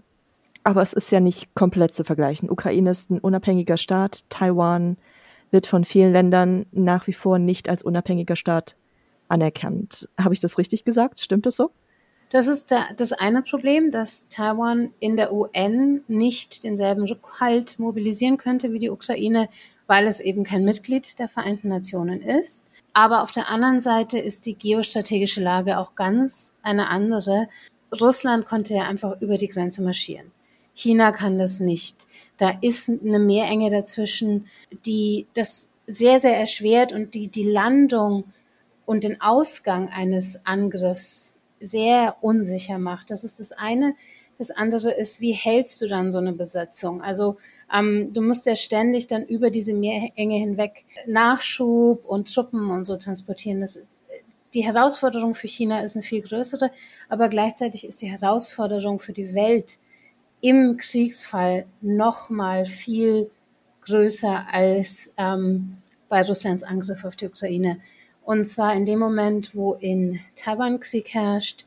Aber 0.63 0.81
es 0.81 0.93
ist 0.93 1.11
ja 1.11 1.19
nicht 1.19 1.53
komplett 1.55 1.93
zu 1.93 2.05
vergleichen. 2.05 2.49
Ukraine 2.49 2.91
ist 2.91 3.11
ein 3.11 3.19
unabhängiger 3.19 3.75
Staat, 3.75 4.23
Taiwan 4.29 4.97
wird 5.51 5.67
von 5.67 5.83
vielen 5.83 6.13
Ländern 6.13 6.65
nach 6.71 7.05
wie 7.07 7.13
vor 7.13 7.37
nicht 7.37 7.67
als 7.67 7.83
unabhängiger 7.83 8.37
Staat 8.37 8.77
anerkannt. 9.27 10.09
Habe 10.17 10.33
ich 10.33 10.39
das 10.39 10.57
richtig 10.57 10.85
gesagt? 10.85 11.19
Stimmt 11.19 11.45
das 11.45 11.57
so? 11.57 11.71
Das 12.29 12.47
ist 12.47 12.71
der, 12.71 12.87
das 12.97 13.11
eine 13.11 13.43
Problem, 13.43 13.91
dass 13.91 14.27
Taiwan 14.29 14.91
in 14.99 15.17
der 15.17 15.31
UN 15.31 16.01
nicht 16.07 16.63
denselben 16.63 17.03
Rückhalt 17.03 17.77
mobilisieren 17.77 18.37
könnte 18.37 18.71
wie 18.73 18.79
die 18.79 18.89
Ukraine, 18.89 19.49
weil 19.87 20.07
es 20.07 20.19
eben 20.19 20.43
kein 20.43 20.65
Mitglied 20.65 21.19
der 21.19 21.29
Vereinten 21.29 21.69
Nationen 21.69 22.21
ist. 22.21 22.63
Aber 22.93 23.23
auf 23.23 23.31
der 23.31 23.49
anderen 23.49 23.81
Seite 23.81 24.19
ist 24.19 24.45
die 24.45 24.55
geostrategische 24.55 25.41
Lage 25.41 25.79
auch 25.79 25.95
ganz 25.95 26.53
eine 26.61 26.89
andere. 26.89 27.49
Russland 27.99 28.45
konnte 28.45 28.75
ja 28.75 28.83
einfach 28.83 29.19
über 29.21 29.37
die 29.37 29.47
Grenze 29.47 29.81
marschieren. 29.81 30.31
China 30.73 31.11
kann 31.11 31.37
das 31.37 31.59
nicht. 31.59 32.07
Da 32.37 32.51
ist 32.61 32.89
eine 32.89 33.19
Meerenge 33.19 33.69
dazwischen, 33.69 34.47
die 34.85 35.27
das 35.33 35.69
sehr, 35.87 36.19
sehr 36.19 36.37
erschwert 36.37 36.91
und 36.91 37.13
die 37.13 37.27
die 37.27 37.49
Landung 37.49 38.25
und 38.85 39.03
den 39.03 39.21
Ausgang 39.21 39.89
eines 39.89 40.45
Angriffs 40.45 41.39
sehr 41.59 42.17
unsicher 42.21 42.79
macht. 42.79 43.11
Das 43.11 43.23
ist 43.23 43.39
das 43.39 43.51
eine. 43.51 43.95
Das 44.37 44.51
andere 44.51 44.91
ist, 44.91 45.21
wie 45.21 45.31
hältst 45.31 45.81
du 45.81 45.87
dann 45.87 46.11
so 46.11 46.17
eine 46.17 46.33
Besetzung? 46.33 47.01
Also 47.01 47.37
ähm, 47.73 48.13
du 48.13 48.21
musst 48.21 48.45
ja 48.45 48.55
ständig 48.55 49.07
dann 49.07 49.25
über 49.25 49.49
diese 49.49 49.73
Meerenge 49.73 50.37
hinweg 50.37 50.85
Nachschub 51.05 52.03
und 52.05 52.33
Truppen 52.33 52.69
und 52.71 52.85
so 52.85 52.97
transportieren. 52.97 53.61
Das, 53.61 53.87
die 54.53 54.63
Herausforderung 54.63 55.35
für 55.35 55.47
China 55.47 55.81
ist 55.81 55.95
eine 55.95 56.03
viel 56.03 56.21
größere, 56.21 56.71
aber 57.09 57.29
gleichzeitig 57.29 57.85
ist 57.85 58.01
die 58.01 58.11
Herausforderung 58.11 58.99
für 58.99 59.13
die 59.13 59.33
Welt 59.33 59.79
im 60.41 60.77
Kriegsfall 60.77 61.65
noch 61.81 62.29
mal 62.29 62.65
viel 62.65 63.31
größer 63.81 64.45
als 64.51 65.13
ähm, 65.17 65.77
bei 66.09 66.21
Russlands 66.21 66.63
Angriff 66.63 67.05
auf 67.05 67.15
die 67.15 67.27
Ukraine. 67.27 67.79
Und 68.23 68.45
zwar 68.45 68.73
in 68.73 68.85
dem 68.85 68.99
Moment, 68.99 69.55
wo 69.55 69.73
in 69.73 70.19
Taiwan 70.35 70.79
Krieg 70.79 71.13
herrscht, 71.13 71.65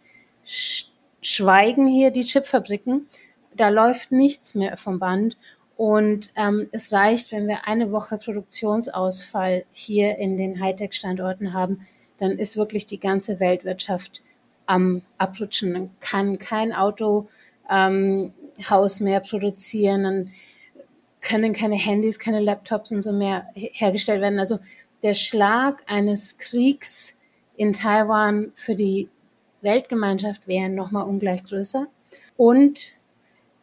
schweigen 1.26 1.88
hier 1.88 2.10
die 2.10 2.24
Chipfabriken. 2.24 3.08
Da 3.54 3.68
läuft 3.68 4.12
nichts 4.12 4.54
mehr 4.54 4.76
vom 4.76 4.98
Band. 4.98 5.36
Und 5.76 6.32
ähm, 6.36 6.68
es 6.72 6.92
reicht, 6.92 7.32
wenn 7.32 7.48
wir 7.48 7.66
eine 7.66 7.90
Woche 7.92 8.16
Produktionsausfall 8.16 9.64
hier 9.72 10.18
in 10.18 10.36
den 10.36 10.60
Hightech-Standorten 10.60 11.52
haben, 11.52 11.86
dann 12.18 12.38
ist 12.38 12.56
wirklich 12.56 12.86
die 12.86 13.00
ganze 13.00 13.40
Weltwirtschaft 13.40 14.22
am 14.66 15.02
Abrutschen. 15.18 15.74
Dann 15.74 15.90
kann 16.00 16.38
kein 16.38 16.72
Autohaus 16.72 17.28
ähm, 17.68 18.32
mehr 19.00 19.20
produzieren, 19.20 20.04
dann 20.04 20.32
können 21.20 21.52
keine 21.52 21.76
Handys, 21.76 22.18
keine 22.18 22.40
Laptops 22.40 22.92
und 22.92 23.02
so 23.02 23.12
mehr 23.12 23.48
hergestellt 23.54 24.22
werden. 24.22 24.38
Also 24.38 24.60
der 25.02 25.14
Schlag 25.14 25.82
eines 25.86 26.38
Kriegs 26.38 27.16
in 27.56 27.72
Taiwan 27.72 28.52
für 28.54 28.76
die 28.76 29.08
Weltgemeinschaft 29.66 30.48
wären 30.48 30.74
nochmal 30.74 31.06
ungleich 31.06 31.44
größer. 31.44 31.86
Und 32.38 32.94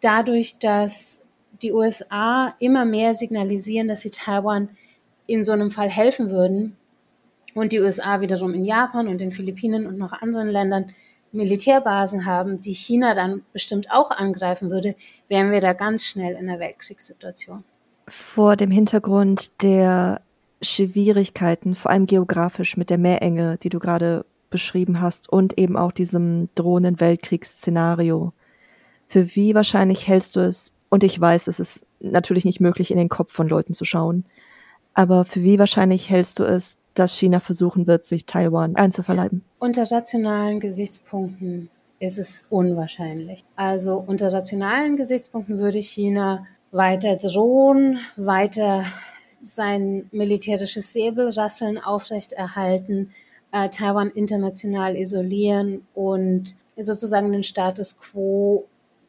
dadurch, 0.02 0.60
dass 0.60 1.22
die 1.64 1.72
USA 1.72 2.54
immer 2.60 2.86
mehr 2.86 3.16
signalisieren, 3.16 3.88
dass 3.88 4.02
sie 4.02 4.12
Taiwan 4.12 4.70
in 5.26 5.44
so 5.44 5.52
einem 5.54 5.72
Fall 5.72 5.90
helfen 5.90 6.30
würden 6.30 6.78
und 7.56 7.72
die 7.72 7.80
USA 7.80 8.22
wiederum 8.22 8.54
in 8.54 8.66
Japan 8.66 9.08
und 9.08 9.20
den 9.20 9.32
Philippinen 9.32 9.88
und 9.88 9.98
noch 9.98 10.14
anderen 10.14 10.50
Ländern 10.50 10.94
Militärbasen 11.32 12.26
haben, 12.26 12.62
die 12.62 12.74
China 12.74 13.16
dann 13.16 13.42
bestimmt 13.54 13.92
auch 13.92 14.12
angreifen 14.12 14.70
würde, 14.70 14.96
wären 15.30 15.52
wir 15.52 15.62
da 15.62 15.74
ganz 15.74 16.06
schnell 16.06 16.34
in 16.34 16.48
einer 16.50 16.60
Weltkriegssituation. 16.60 17.64
Vor 18.08 18.56
dem 18.56 18.70
Hintergrund 18.70 19.64
der 19.64 20.22
Schwierigkeiten, 20.62 21.74
vor 21.76 21.92
allem 21.92 22.06
geografisch 22.06 22.78
mit 22.78 22.90
der 22.90 22.98
Meerenge, 22.98 23.58
die 23.58 23.70
du 23.70 23.80
gerade 23.80 24.26
beschrieben 24.54 25.02
hast 25.02 25.28
und 25.28 25.58
eben 25.58 25.76
auch 25.76 25.92
diesem 25.92 26.48
drohenden 26.56 27.02
Weltkriegsszenario. 27.02 28.32
Für 29.08 29.36
wie 29.36 29.54
wahrscheinlich 29.54 30.08
hältst 30.08 30.38
du 30.38 30.40
es, 30.40 30.72
und 30.90 31.04
ich 31.04 31.20
weiß, 31.20 31.48
es 31.48 31.60
ist 31.60 31.86
natürlich 32.00 32.46
nicht 32.46 32.62
möglich, 32.62 32.90
in 32.92 32.98
den 32.98 33.10
Kopf 33.10 33.34
von 33.34 33.50
Leuten 33.50 33.74
zu 33.74 33.84
schauen, 33.84 34.24
aber 34.94 35.26
für 35.26 35.44
wie 35.44 35.60
wahrscheinlich 35.60 36.10
hältst 36.10 36.40
du 36.40 36.46
es, 36.46 36.78
dass 36.94 37.18
China 37.18 37.40
versuchen 37.40 37.88
wird, 37.88 38.06
sich 38.06 38.26
Taiwan 38.26 38.76
einzuverleiben? 38.76 39.44
Unter 39.60 39.84
rationalen 39.84 40.60
Gesichtspunkten 40.60 41.70
ist 42.00 42.20
es 42.20 42.46
unwahrscheinlich. 42.50 43.44
Also 43.56 44.04
unter 44.06 44.32
rationalen 44.32 44.98
Gesichtspunkten 44.98 45.58
würde 45.60 45.80
China 45.80 46.46
weiter 46.72 47.16
drohen, 47.16 48.00
weiter 48.16 48.86
sein 49.42 50.08
militärisches 50.12 50.94
Säbelrasseln 50.94 51.78
aufrechterhalten, 51.78 53.12
äh, 53.54 53.70
Taiwan 53.70 54.10
international 54.10 54.98
isolieren 54.98 55.86
und 55.94 56.56
sozusagen 56.76 57.32
den 57.32 57.44
Status 57.44 57.98
quo 57.98 58.66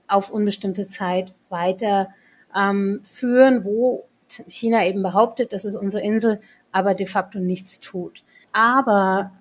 auf 0.06 0.30
unbestimmte 0.30 0.86
Zeit 0.86 1.32
weiter 1.48 2.10
ähm, 2.54 3.00
führen, 3.02 3.64
wo 3.64 4.04
China 4.46 4.86
eben 4.86 5.02
behauptet, 5.02 5.52
das 5.52 5.64
ist 5.64 5.76
unsere 5.76 6.04
Insel, 6.04 6.40
aber 6.72 6.94
de 6.94 7.06
facto 7.06 7.38
nichts 7.38 7.80
tut. 7.80 8.22
Aber 8.52 9.32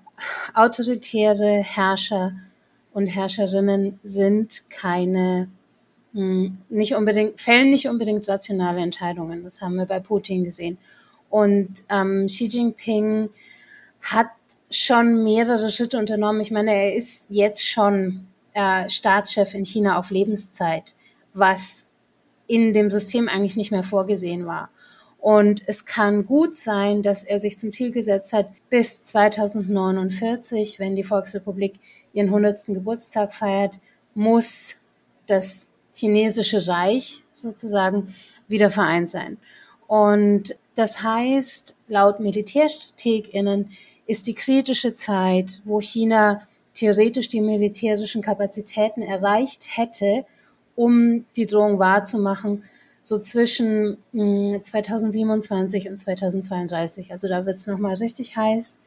autoritäre 0.53 1.61
Herrscher 1.61 2.31
und 2.93 3.07
Herrscherinnen 3.07 3.99
sind 4.03 4.69
keine 4.69 5.49
hm, 6.13 6.59
nicht 6.69 6.95
unbedingt, 6.95 7.41
fällen 7.41 7.71
nicht 7.71 7.89
unbedingt 7.89 8.27
rationale 8.29 8.81
Entscheidungen. 8.81 9.43
Das 9.43 9.61
haben 9.61 9.75
wir 9.75 9.85
bei 9.85 9.99
Putin 9.99 10.45
gesehen. 10.45 10.77
Und 11.29 11.83
ähm, 11.89 12.27
Xi 12.27 12.45
Jinping 12.45 13.29
hat 14.01 14.27
schon 14.75 15.23
mehrere 15.23 15.71
Schritte 15.71 15.97
unternommen. 15.97 16.41
Ich 16.41 16.51
meine, 16.51 16.73
er 16.73 16.95
ist 16.95 17.27
jetzt 17.29 17.67
schon 17.67 18.27
äh, 18.53 18.89
Staatschef 18.89 19.53
in 19.53 19.65
China 19.65 19.97
auf 19.97 20.09
Lebenszeit, 20.09 20.93
was 21.33 21.87
in 22.47 22.73
dem 22.73 22.91
System 22.91 23.29
eigentlich 23.29 23.55
nicht 23.55 23.71
mehr 23.71 23.83
vorgesehen 23.83 24.45
war. 24.45 24.69
Und 25.19 25.63
es 25.67 25.85
kann 25.85 26.25
gut 26.25 26.55
sein, 26.55 27.01
dass 27.01 27.23
er 27.23 27.39
sich 27.39 27.57
zum 27.57 27.71
Ziel 27.71 27.91
gesetzt 27.91 28.33
hat, 28.33 28.49
bis 28.69 29.05
2049, 29.05 30.79
wenn 30.79 30.97
die 30.97 31.03
Volksrepublik 31.05 31.75
ihren 32.11 32.27
100. 32.27 32.65
Geburtstag 32.67 33.33
feiert, 33.33 33.79
muss 34.15 34.75
das 35.25 35.69
chinesische 35.93 36.67
Reich 36.67 37.23
sozusagen 37.31 38.13
wieder 38.47 38.69
vereint 38.69 39.09
sein. 39.09 39.37
Und 39.87 40.57
das 40.75 41.01
heißt, 41.01 41.75
laut 41.87 42.19
MilitärstrategInnen 42.19 43.71
ist 44.05 44.27
die 44.27 44.33
kritische 44.33 44.93
Zeit, 44.93 45.61
wo 45.65 45.81
China 45.81 46.41
theoretisch 46.73 47.27
die 47.27 47.41
militärischen 47.41 48.21
Kapazitäten 48.21 49.01
erreicht 49.01 49.77
hätte, 49.77 50.25
um 50.75 51.25
die 51.35 51.45
Drohung 51.45 51.79
wahrzumachen, 51.79 52.63
so 53.03 53.19
zwischen 53.19 53.97
2027 54.13 55.85
hm, 55.85 55.91
und 55.91 55.97
2032. 55.97 57.11
Also 57.11 57.27
da 57.27 57.45
wird 57.45 57.57
es 57.57 57.67
nochmal 57.67 57.95
richtig 57.95 58.35
heiß 58.35 58.79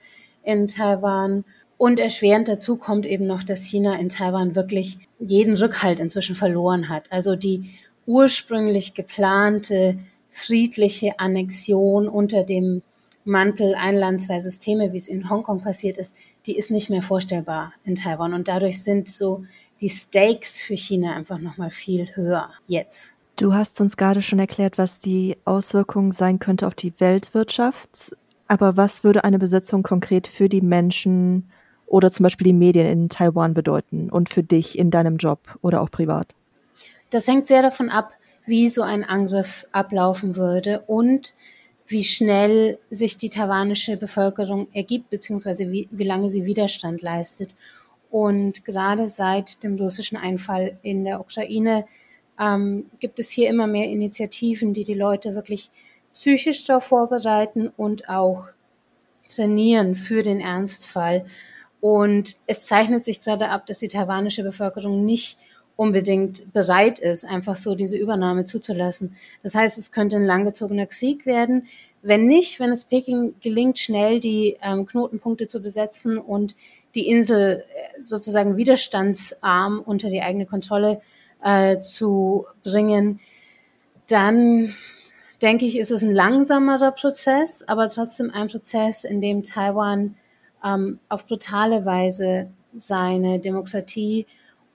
in 0.43 0.69
Taiwan. 0.69 1.45
Und 1.79 2.01
erschwerend 2.01 2.49
dazu 2.49 2.77
kommt 2.77 3.05
eben 3.05 3.27
noch, 3.27 3.43
dass 3.43 3.65
China 3.65 3.99
in 3.99 4.09
Taiwan 4.09 4.57
wirklich 4.57 4.99
jeden 5.19 5.55
Rückhalt 5.57 6.01
inzwischen 6.01 6.35
verloren 6.35 6.89
hat. 6.89 7.13
Also 7.13 7.37
die 7.37 7.71
ursprünglich 8.07 8.95
geplante 8.95 9.99
friedliche 10.31 11.19
Annexion 11.19 12.09
unter 12.09 12.45
dem 12.45 12.83
Mantel 13.27 13.75
ein 13.75 13.97
Land, 13.97 14.23
zwei 14.23 14.41
Systeme, 14.41 14.93
wie 14.93 14.97
es 14.97 15.09
in 15.09 15.29
Hongkong 15.29 15.61
passiert 15.61 15.99
ist, 15.99 16.15
die 16.47 16.57
ist 16.57 16.71
nicht 16.71 16.91
mehr 16.91 17.03
vorstellbar 17.03 17.73
in 17.85 17.97
Taiwan. 17.97 18.33
Und 18.33 18.49
dadurch 18.49 18.83
sind 18.83 19.09
so 19.09 19.45
die 19.81 19.89
Stakes 19.89 20.61
für 20.61 20.77
China 20.77 21.15
einfach 21.15 21.39
nochmal 21.39 21.71
viel 21.71 22.09
höher 22.15 22.51
jetzt. 22.69 23.13
Du 23.35 23.53
hast 23.53 23.81
uns 23.81 23.97
gerade 23.97 24.23
schon 24.23 24.39
erklärt, 24.39 24.79
was 24.79 25.01
die 25.01 25.37
Auswirkung 25.45 26.13
sein 26.13 26.39
könnte 26.39 26.67
auf 26.67 26.75
die 26.75 26.95
Weltwirtschaft. 26.99 28.17
Aber 28.49 28.77
was 28.77 29.05
würde 29.05 29.25
eine 29.25 29.39
Besetzung 29.39 29.83
konkret 29.83 30.29
für 30.29 30.49
die 30.49 30.61
Menschen 30.63 31.51
oder 31.87 32.11
zum 32.11 32.23
Beispiel 32.23 32.47
die 32.47 32.53
Medien 32.53 32.87
in 32.87 33.09
Taiwan 33.09 33.55
bedeuten 33.55 34.09
und 34.09 34.29
für 34.29 34.43
dich 34.43 34.79
in 34.79 34.91
deinem 34.91 35.17
Job 35.17 35.59
oder 35.63 35.83
auch 35.83 35.91
privat? 35.91 36.35
Das 37.11 37.27
hängt 37.27 37.47
sehr 37.47 37.63
davon 37.63 37.91
ab, 37.91 38.13
wie 38.47 38.69
so 38.69 38.83
ein 38.83 39.05
Angriff 39.05 39.67
ablaufen 39.73 40.37
würde 40.37 40.85
und 40.87 41.35
wie 41.87 42.03
schnell 42.03 42.79
sich 42.91 43.17
die 43.17 43.29
taiwanische 43.29 43.97
Bevölkerung 43.97 44.69
ergibt, 44.73 45.11
beziehungsweise 45.11 45.71
wie, 45.71 45.89
wie 45.91 46.05
lange 46.05 46.31
sie 46.31 46.45
Widerstand 46.45 47.03
leistet. 47.03 47.51
Und 48.11 48.65
gerade 48.65 49.09
seit 49.09 49.63
dem 49.63 49.77
russischen 49.77 50.17
Einfall 50.17 50.79
in 50.83 51.05
der 51.05 51.21
Ukraine 51.21 51.87
ähm, 52.41 52.87
gibt 52.99 53.19
es 53.19 53.31
hier 53.31 53.49
immer 53.49 53.67
mehr 53.67 53.89
Initiativen, 53.89 54.75
die 54.75 54.85
die 54.85 54.95
Leute 54.95 55.35
wirklich 55.35 55.71
psychisch 56.13 56.65
darauf 56.65 56.85
vorbereiten 56.85 57.71
und 57.77 58.09
auch 58.09 58.49
trainieren 59.29 59.95
für 59.95 60.23
den 60.23 60.41
Ernstfall. 60.41 61.27
Und 61.81 62.37
es 62.47 62.63
zeichnet 62.63 63.05
sich 63.05 63.21
gerade 63.21 63.49
ab, 63.51 63.67
dass 63.67 63.79
die 63.79 63.89
taiwanische 63.89 64.43
Bevölkerung 64.43 65.05
nicht 65.05 65.39
unbedingt 65.77 66.53
bereit 66.53 66.99
ist, 66.99 67.25
einfach 67.25 67.57
so 67.57 67.75
diese 67.75 67.97
Übernahme 67.97 68.45
zuzulassen. 68.45 69.15
Das 69.43 69.55
heißt, 69.55 69.79
es 69.79 69.93
könnte 69.93 70.17
ein 70.17 70.25
langgezogener 70.25 70.87
Krieg 70.87 71.27
werden. 71.27 71.69
Wenn 72.03 72.27
nicht, 72.27 72.61
wenn 72.61 72.71
es 72.71 72.85
Peking 72.85 73.35
gelingt, 73.41 73.79
schnell 73.79 74.21
die 74.21 74.57
ähm, 74.63 74.87
Knotenpunkte 74.87 75.47
zu 75.47 75.61
besetzen 75.61 76.19
und 76.19 76.57
die 76.95 77.09
Insel 77.09 77.65
äh, 77.75 78.03
sozusagen 78.03 78.57
widerstandsarm 78.57 79.81
unter 79.81 80.09
die 80.09 80.23
eigene 80.23 80.47
Kontrolle 80.47 81.01
äh, 81.45 81.81
zu 81.81 82.47
bringen, 82.63 83.21
dann 84.09 84.73
denke 85.43 85.67
ich, 85.67 85.79
ist 85.79 85.91
es 85.91 86.03
ein 86.03 86.15
langsamerer 86.15 86.93
Prozess, 86.93 87.63
aber 87.67 87.89
trotzdem 87.89 88.31
ein 88.31 88.49
Prozess, 88.49 89.05
in 89.05 89.21
dem 89.21 89.43
Taiwan 89.43 90.17
ähm, 90.65 90.99
auf 91.09 91.27
brutale 91.27 91.85
Weise 91.85 92.49
seine 92.75 93.39
Demokratie 93.39 94.27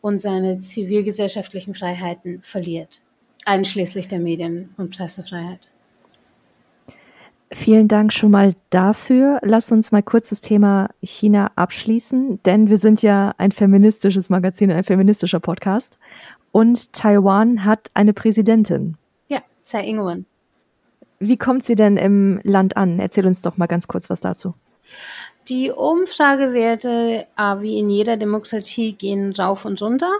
und 0.01 0.21
seine 0.21 0.57
zivilgesellschaftlichen 0.57 1.73
Freiheiten 1.73 2.41
verliert, 2.41 3.01
einschließlich 3.45 4.07
der 4.07 4.19
Medien- 4.19 4.73
und 4.77 4.95
Pressefreiheit. 4.95 5.71
Vielen 7.53 7.89
Dank 7.89 8.13
schon 8.13 8.31
mal 8.31 8.53
dafür. 8.69 9.39
Lass 9.43 9.73
uns 9.73 9.91
mal 9.91 10.01
kurz 10.01 10.29
das 10.29 10.39
Thema 10.39 10.89
China 11.01 11.51
abschließen, 11.57 12.41
denn 12.43 12.69
wir 12.69 12.77
sind 12.77 13.01
ja 13.01 13.33
ein 13.37 13.51
feministisches 13.51 14.29
Magazin, 14.29 14.71
ein 14.71 14.85
feministischer 14.85 15.41
Podcast. 15.41 15.97
Und 16.53 16.93
Taiwan 16.93 17.65
hat 17.65 17.91
eine 17.93 18.13
Präsidentin. 18.13 18.95
Ja, 19.27 19.39
Tsai 19.63 19.85
Ing-wen. 19.85 20.25
Wie 21.19 21.37
kommt 21.37 21.65
sie 21.65 21.75
denn 21.75 21.97
im 21.97 22.39
Land 22.43 22.77
an? 22.77 22.99
Erzähl 22.99 23.27
uns 23.27 23.41
doch 23.41 23.57
mal 23.57 23.67
ganz 23.67 23.87
kurz 23.87 24.09
was 24.09 24.21
dazu. 24.21 24.53
Die 25.47 25.71
Umfragewerte, 25.71 27.25
äh, 27.37 27.61
wie 27.61 27.79
in 27.79 27.89
jeder 27.89 28.17
Demokratie, 28.17 28.93
gehen 28.93 29.33
rauf 29.33 29.65
und 29.65 29.81
runter. 29.81 30.11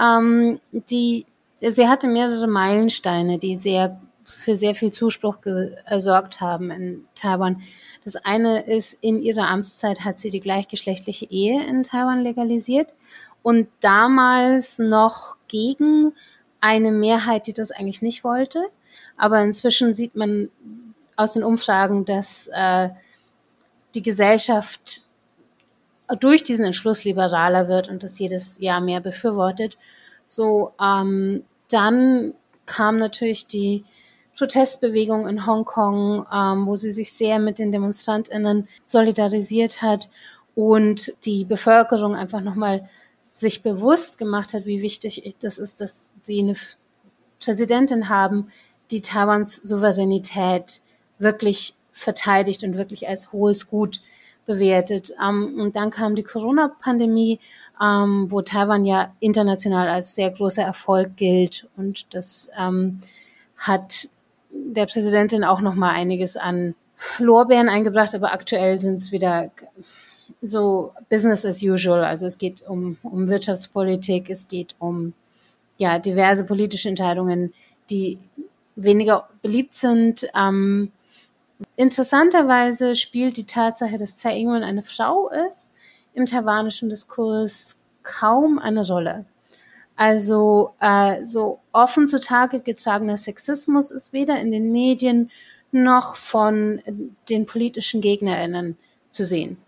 Ähm, 0.00 0.60
die, 0.70 1.26
sie 1.60 1.88
hatte 1.88 2.06
mehrere 2.06 2.46
Meilensteine, 2.46 3.38
die 3.38 3.56
sehr 3.56 4.00
für 4.24 4.56
sehr 4.56 4.74
viel 4.74 4.92
Zuspruch 4.92 5.38
gesorgt 5.40 6.40
haben 6.40 6.70
in 6.70 7.04
Taiwan. 7.14 7.62
Das 8.04 8.16
eine 8.16 8.62
ist, 8.66 8.96
in 9.00 9.20
ihrer 9.20 9.48
Amtszeit 9.48 10.00
hat 10.00 10.20
sie 10.20 10.30
die 10.30 10.40
gleichgeschlechtliche 10.40 11.26
Ehe 11.30 11.64
in 11.66 11.82
Taiwan 11.82 12.22
legalisiert 12.22 12.94
und 13.42 13.68
damals 13.80 14.78
noch 14.78 15.36
gegen 15.48 16.12
eine 16.60 16.92
Mehrheit, 16.92 17.46
die 17.46 17.52
das 17.52 17.70
eigentlich 17.70 18.02
nicht 18.02 18.24
wollte. 18.24 18.60
Aber 19.16 19.40
inzwischen 19.40 19.94
sieht 19.94 20.14
man 20.14 20.50
aus 21.16 21.32
den 21.32 21.44
Umfragen, 21.44 22.04
dass 22.04 22.48
äh, 22.52 22.90
die 23.94 24.02
Gesellschaft 24.02 25.02
durch 26.18 26.42
diesen 26.42 26.64
Entschluss 26.64 27.04
liberaler 27.04 27.68
wird 27.68 27.88
und 27.88 28.02
das 28.02 28.18
jedes 28.18 28.58
Jahr 28.58 28.80
mehr 28.80 29.00
befürwortet. 29.00 29.78
So, 30.26 30.72
ähm, 30.80 31.44
dann 31.70 32.34
kam 32.66 32.98
natürlich 32.98 33.46
die 33.46 33.84
Protestbewegung 34.36 35.28
in 35.28 35.46
Hongkong, 35.46 36.26
ähm, 36.32 36.66
wo 36.66 36.76
sie 36.76 36.92
sich 36.92 37.12
sehr 37.12 37.38
mit 37.38 37.58
den 37.58 37.72
DemonstrantInnen 37.72 38.68
solidarisiert 38.84 39.82
hat 39.82 40.08
und 40.54 41.12
die 41.24 41.44
Bevölkerung 41.44 42.16
einfach 42.16 42.40
nochmal 42.40 42.88
sich 43.22 43.62
bewusst 43.62 44.18
gemacht 44.18 44.54
hat, 44.54 44.66
wie 44.66 44.82
wichtig 44.82 45.34
das 45.40 45.58
ist, 45.58 45.80
dass 45.80 46.10
sie 46.22 46.40
eine 46.40 46.54
Präsidentin 47.38 48.08
haben, 48.08 48.50
die 48.90 49.02
Taiwans 49.02 49.56
Souveränität 49.56 50.80
wirklich 51.18 51.74
verteidigt 52.00 52.64
und 52.64 52.76
wirklich 52.76 53.08
als 53.08 53.32
hohes 53.32 53.68
Gut 53.68 54.00
bewertet. 54.46 55.12
Ähm, 55.22 55.60
und 55.60 55.76
dann 55.76 55.90
kam 55.90 56.16
die 56.16 56.22
Corona-Pandemie, 56.22 57.38
ähm, 57.80 58.26
wo 58.30 58.42
Taiwan 58.42 58.84
ja 58.84 59.14
international 59.20 59.88
als 59.88 60.14
sehr 60.14 60.30
großer 60.30 60.62
Erfolg 60.62 61.16
gilt. 61.16 61.68
Und 61.76 62.12
das 62.14 62.50
ähm, 62.58 63.00
hat 63.56 64.08
der 64.50 64.86
Präsidentin 64.86 65.44
auch 65.44 65.60
noch 65.60 65.74
mal 65.74 65.90
einiges 65.90 66.36
an 66.36 66.74
Lorbeeren 67.18 67.68
eingebracht, 67.68 68.14
aber 68.14 68.32
aktuell 68.32 68.78
sind 68.78 68.94
es 68.94 69.12
wieder 69.12 69.50
so 70.42 70.92
Business 71.08 71.46
as 71.46 71.62
usual. 71.62 72.04
Also 72.04 72.26
es 72.26 72.36
geht 72.36 72.62
um, 72.62 72.96
um 73.02 73.28
Wirtschaftspolitik, 73.28 74.28
es 74.30 74.48
geht 74.48 74.74
um 74.78 75.12
ja 75.78 75.98
diverse 75.98 76.44
politische 76.44 76.88
Entscheidungen, 76.88 77.54
die 77.88 78.18
weniger 78.76 79.28
beliebt 79.42 79.74
sind. 79.74 80.28
Ähm, 80.36 80.92
Interessanterweise 81.76 82.94
spielt 82.94 83.36
die 83.36 83.46
Tatsache, 83.46 83.98
dass 83.98 84.16
Tsai 84.16 84.38
Ing-wen 84.38 84.62
eine 84.62 84.82
Frau 84.82 85.30
ist, 85.30 85.72
im 86.14 86.26
taiwanischen 86.26 86.90
Diskurs 86.90 87.76
kaum 88.02 88.58
eine 88.58 88.86
Rolle. 88.86 89.24
Also 89.96 90.72
äh, 90.80 91.24
so 91.24 91.60
offen 91.72 92.08
zutage 92.08 92.60
getragener 92.60 93.16
Sexismus 93.16 93.90
ist 93.90 94.12
weder 94.12 94.40
in 94.40 94.50
den 94.50 94.72
Medien 94.72 95.30
noch 95.72 96.16
von 96.16 96.80
den 97.28 97.46
politischen 97.46 98.00
Gegnerinnen 98.00 98.76
zu 99.10 99.24
sehen. 99.24 99.58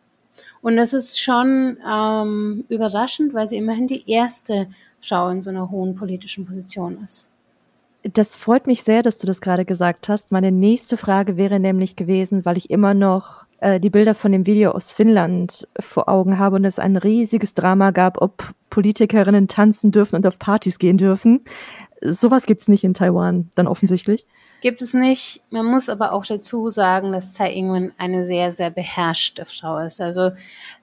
Und 0.62 0.76
das 0.76 0.92
ist 0.94 1.20
schon 1.20 1.76
ähm, 1.86 2.64
überraschend, 2.68 3.34
weil 3.34 3.48
sie 3.48 3.56
immerhin 3.56 3.88
die 3.88 4.10
erste 4.10 4.68
Frau 5.00 5.28
in 5.28 5.42
so 5.42 5.50
einer 5.50 5.70
hohen 5.70 5.94
politischen 5.94 6.46
Position 6.46 7.04
ist. 7.04 7.28
Das 8.02 8.34
freut 8.34 8.66
mich 8.66 8.82
sehr, 8.82 9.02
dass 9.02 9.18
du 9.18 9.26
das 9.26 9.40
gerade 9.40 9.64
gesagt 9.64 10.08
hast. 10.08 10.32
Meine 10.32 10.50
nächste 10.50 10.96
Frage 10.96 11.36
wäre 11.36 11.60
nämlich 11.60 11.94
gewesen, 11.94 12.44
weil 12.44 12.58
ich 12.58 12.68
immer 12.70 12.94
noch 12.94 13.44
äh, 13.60 13.78
die 13.78 13.90
Bilder 13.90 14.14
von 14.14 14.32
dem 14.32 14.44
Video 14.44 14.72
aus 14.72 14.92
Finnland 14.92 15.68
vor 15.78 16.08
Augen 16.08 16.38
habe 16.38 16.56
und 16.56 16.64
es 16.64 16.80
ein 16.80 16.96
riesiges 16.96 17.54
Drama 17.54 17.92
gab, 17.92 18.20
ob 18.20 18.52
Politikerinnen 18.70 19.46
tanzen 19.46 19.92
dürfen 19.92 20.16
und 20.16 20.26
auf 20.26 20.38
Partys 20.38 20.80
gehen 20.80 20.98
dürfen. 20.98 21.42
Sowas 22.04 22.46
gibt's 22.46 22.68
nicht 22.68 22.84
in 22.84 22.94
Taiwan, 22.94 23.50
dann 23.54 23.66
offensichtlich. 23.66 24.26
Gibt 24.60 24.80
es 24.80 24.94
nicht. 24.94 25.42
Man 25.50 25.66
muss 25.66 25.88
aber 25.88 26.12
auch 26.12 26.24
dazu 26.24 26.68
sagen, 26.68 27.10
dass 27.10 27.32
Tsai 27.32 27.52
Ing-wen 27.52 27.92
eine 27.98 28.22
sehr, 28.22 28.52
sehr 28.52 28.70
beherrschte 28.70 29.44
Frau 29.44 29.78
ist. 29.78 30.00
Also 30.00 30.30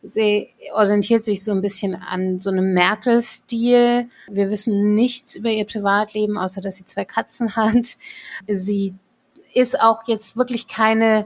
sie 0.04 0.50
orientiert 0.74 1.24
sich 1.24 1.44
so 1.46 1.52
ein 1.52 1.62
bisschen 1.62 1.96
an 1.96 2.40
so 2.40 2.50
einem 2.50 2.74
Merkel-Stil. 2.74 4.10
Wir 4.30 4.52
wissen 4.52 4.96
nichts 4.96 5.34
über 5.34 5.50
ihr 5.50 5.66
Privatleben, 5.66 6.38
außer 6.38 6.60
dass 6.60 6.76
sie 6.76 6.86
zwei 6.86 7.06
Katzen 7.06 7.56
hat. 7.56 7.96
Sie 8.48 8.96
ist 9.54 9.80
auch 9.80 10.02
jetzt 10.08 10.36
wirklich 10.36 10.68
keine 10.68 11.26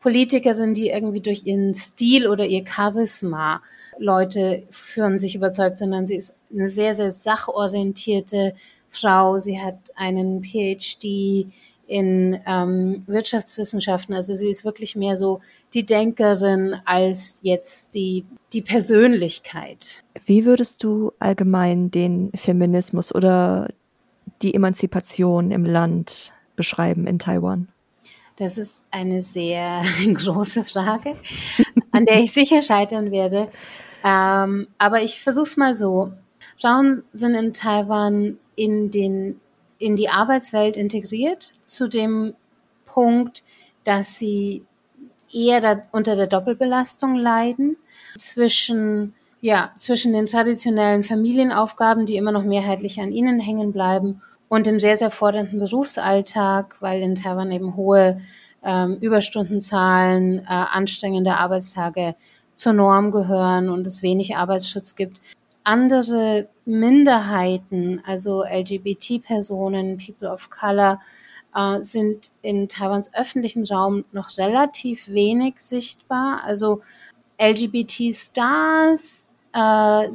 Politikerin, 0.00 0.74
die 0.74 0.90
irgendwie 0.90 1.22
durch 1.22 1.46
ihren 1.46 1.74
Stil 1.74 2.28
oder 2.28 2.44
ihr 2.44 2.64
Charisma 2.66 3.62
Leute 3.98 4.64
führen 4.70 5.18
sich 5.18 5.34
überzeugt, 5.34 5.78
sondern 5.78 6.06
sie 6.06 6.16
ist 6.16 6.34
eine 6.52 6.68
sehr, 6.68 6.94
sehr 6.94 7.10
sachorientierte 7.10 8.54
Frau. 8.90 9.38
Sie 9.38 9.60
hat 9.60 9.90
einen 9.96 10.42
PhD 10.42 11.46
in 11.86 12.40
ähm, 12.46 13.02
Wirtschaftswissenschaften. 13.06 14.14
Also 14.14 14.34
sie 14.34 14.48
ist 14.48 14.64
wirklich 14.64 14.96
mehr 14.96 15.16
so 15.16 15.40
die 15.72 15.86
Denkerin 15.86 16.76
als 16.84 17.40
jetzt 17.42 17.94
die, 17.94 18.24
die 18.52 18.62
Persönlichkeit. 18.62 20.02
Wie 20.24 20.44
würdest 20.44 20.82
du 20.82 21.12
allgemein 21.18 21.90
den 21.90 22.32
Feminismus 22.34 23.14
oder 23.14 23.68
die 24.42 24.54
Emanzipation 24.54 25.50
im 25.50 25.64
Land 25.64 26.32
beschreiben 26.56 27.06
in 27.06 27.18
Taiwan? 27.18 27.68
Das 28.36 28.58
ist 28.58 28.84
eine 28.90 29.22
sehr 29.22 29.82
große 30.12 30.64
Frage, 30.64 31.14
an 31.92 32.04
der 32.04 32.20
ich 32.20 32.32
sicher 32.32 32.62
scheitern 32.62 33.10
werde. 33.10 33.48
Ähm, 34.04 34.68
aber 34.78 35.02
ich 35.02 35.20
versuche 35.20 35.46
es 35.46 35.56
mal 35.56 35.76
so. 35.76 36.12
Frauen 36.60 37.02
sind 37.12 37.34
in 37.34 37.52
Taiwan 37.52 38.38
in 38.54 38.90
den 38.90 39.40
in 39.78 39.94
die 39.94 40.08
Arbeitswelt 40.08 40.76
integriert, 40.78 41.52
zu 41.64 41.86
dem 41.86 42.34
Punkt, 42.86 43.44
dass 43.84 44.18
sie 44.18 44.64
eher 45.30 45.60
da, 45.60 45.82
unter 45.92 46.16
der 46.16 46.28
Doppelbelastung 46.28 47.14
leiden 47.16 47.76
zwischen 48.16 49.14
ja, 49.42 49.70
zwischen 49.78 50.14
den 50.14 50.26
traditionellen 50.26 51.04
Familienaufgaben, 51.04 52.06
die 52.06 52.16
immer 52.16 52.32
noch 52.32 52.42
mehrheitlich 52.42 53.00
an 53.00 53.12
ihnen 53.12 53.38
hängen 53.38 53.70
bleiben, 53.70 54.22
und 54.48 54.66
dem 54.66 54.80
sehr, 54.80 54.96
sehr 54.96 55.10
fordernden 55.10 55.58
Berufsalltag, 55.58 56.76
weil 56.80 57.02
in 57.02 57.16
Taiwan 57.16 57.50
eben 57.52 57.76
hohe 57.76 58.20
ähm, 58.64 58.96
Überstundenzahlen, 59.00 60.38
äh, 60.38 60.44
anstrengende 60.46 61.36
Arbeitstage 61.36 62.14
zur 62.54 62.72
Norm 62.72 63.10
gehören 63.10 63.68
und 63.68 63.86
es 63.86 64.02
wenig 64.02 64.36
Arbeitsschutz 64.36 64.94
gibt 64.94 65.20
andere 65.66 66.48
Minderheiten, 66.64 68.00
also 68.06 68.44
LGBT-Personen, 68.44 69.98
People 69.98 70.30
of 70.30 70.48
Color, 70.48 71.00
äh, 71.54 71.82
sind 71.82 72.30
in 72.42 72.68
Taiwans 72.68 73.12
öffentlichem 73.12 73.64
Raum 73.64 74.04
noch 74.12 74.38
relativ 74.38 75.08
wenig 75.08 75.58
sichtbar. 75.58 76.42
Also 76.44 76.82
LGBT-Stars 77.40 79.28
äh, 79.52 80.08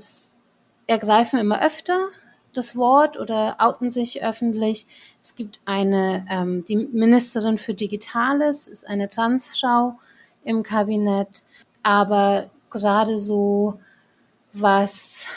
ergreifen 0.88 1.40
immer 1.40 1.62
öfter 1.62 2.08
das 2.54 2.76
Wort 2.76 3.20
oder 3.20 3.56
outen 3.60 3.90
sich 3.90 4.24
öffentlich. 4.24 4.88
Es 5.22 5.36
gibt 5.36 5.60
eine, 5.66 6.26
ähm, 6.30 6.64
die 6.68 6.78
Ministerin 6.78 7.58
für 7.58 7.74
Digitales 7.74 8.68
ist 8.68 8.88
eine 8.88 9.10
Transfrau 9.10 10.00
im 10.44 10.64
Kabinett, 10.64 11.44
aber 11.84 12.50
gerade 12.70 13.18
so 13.18 13.80
was 14.54 15.28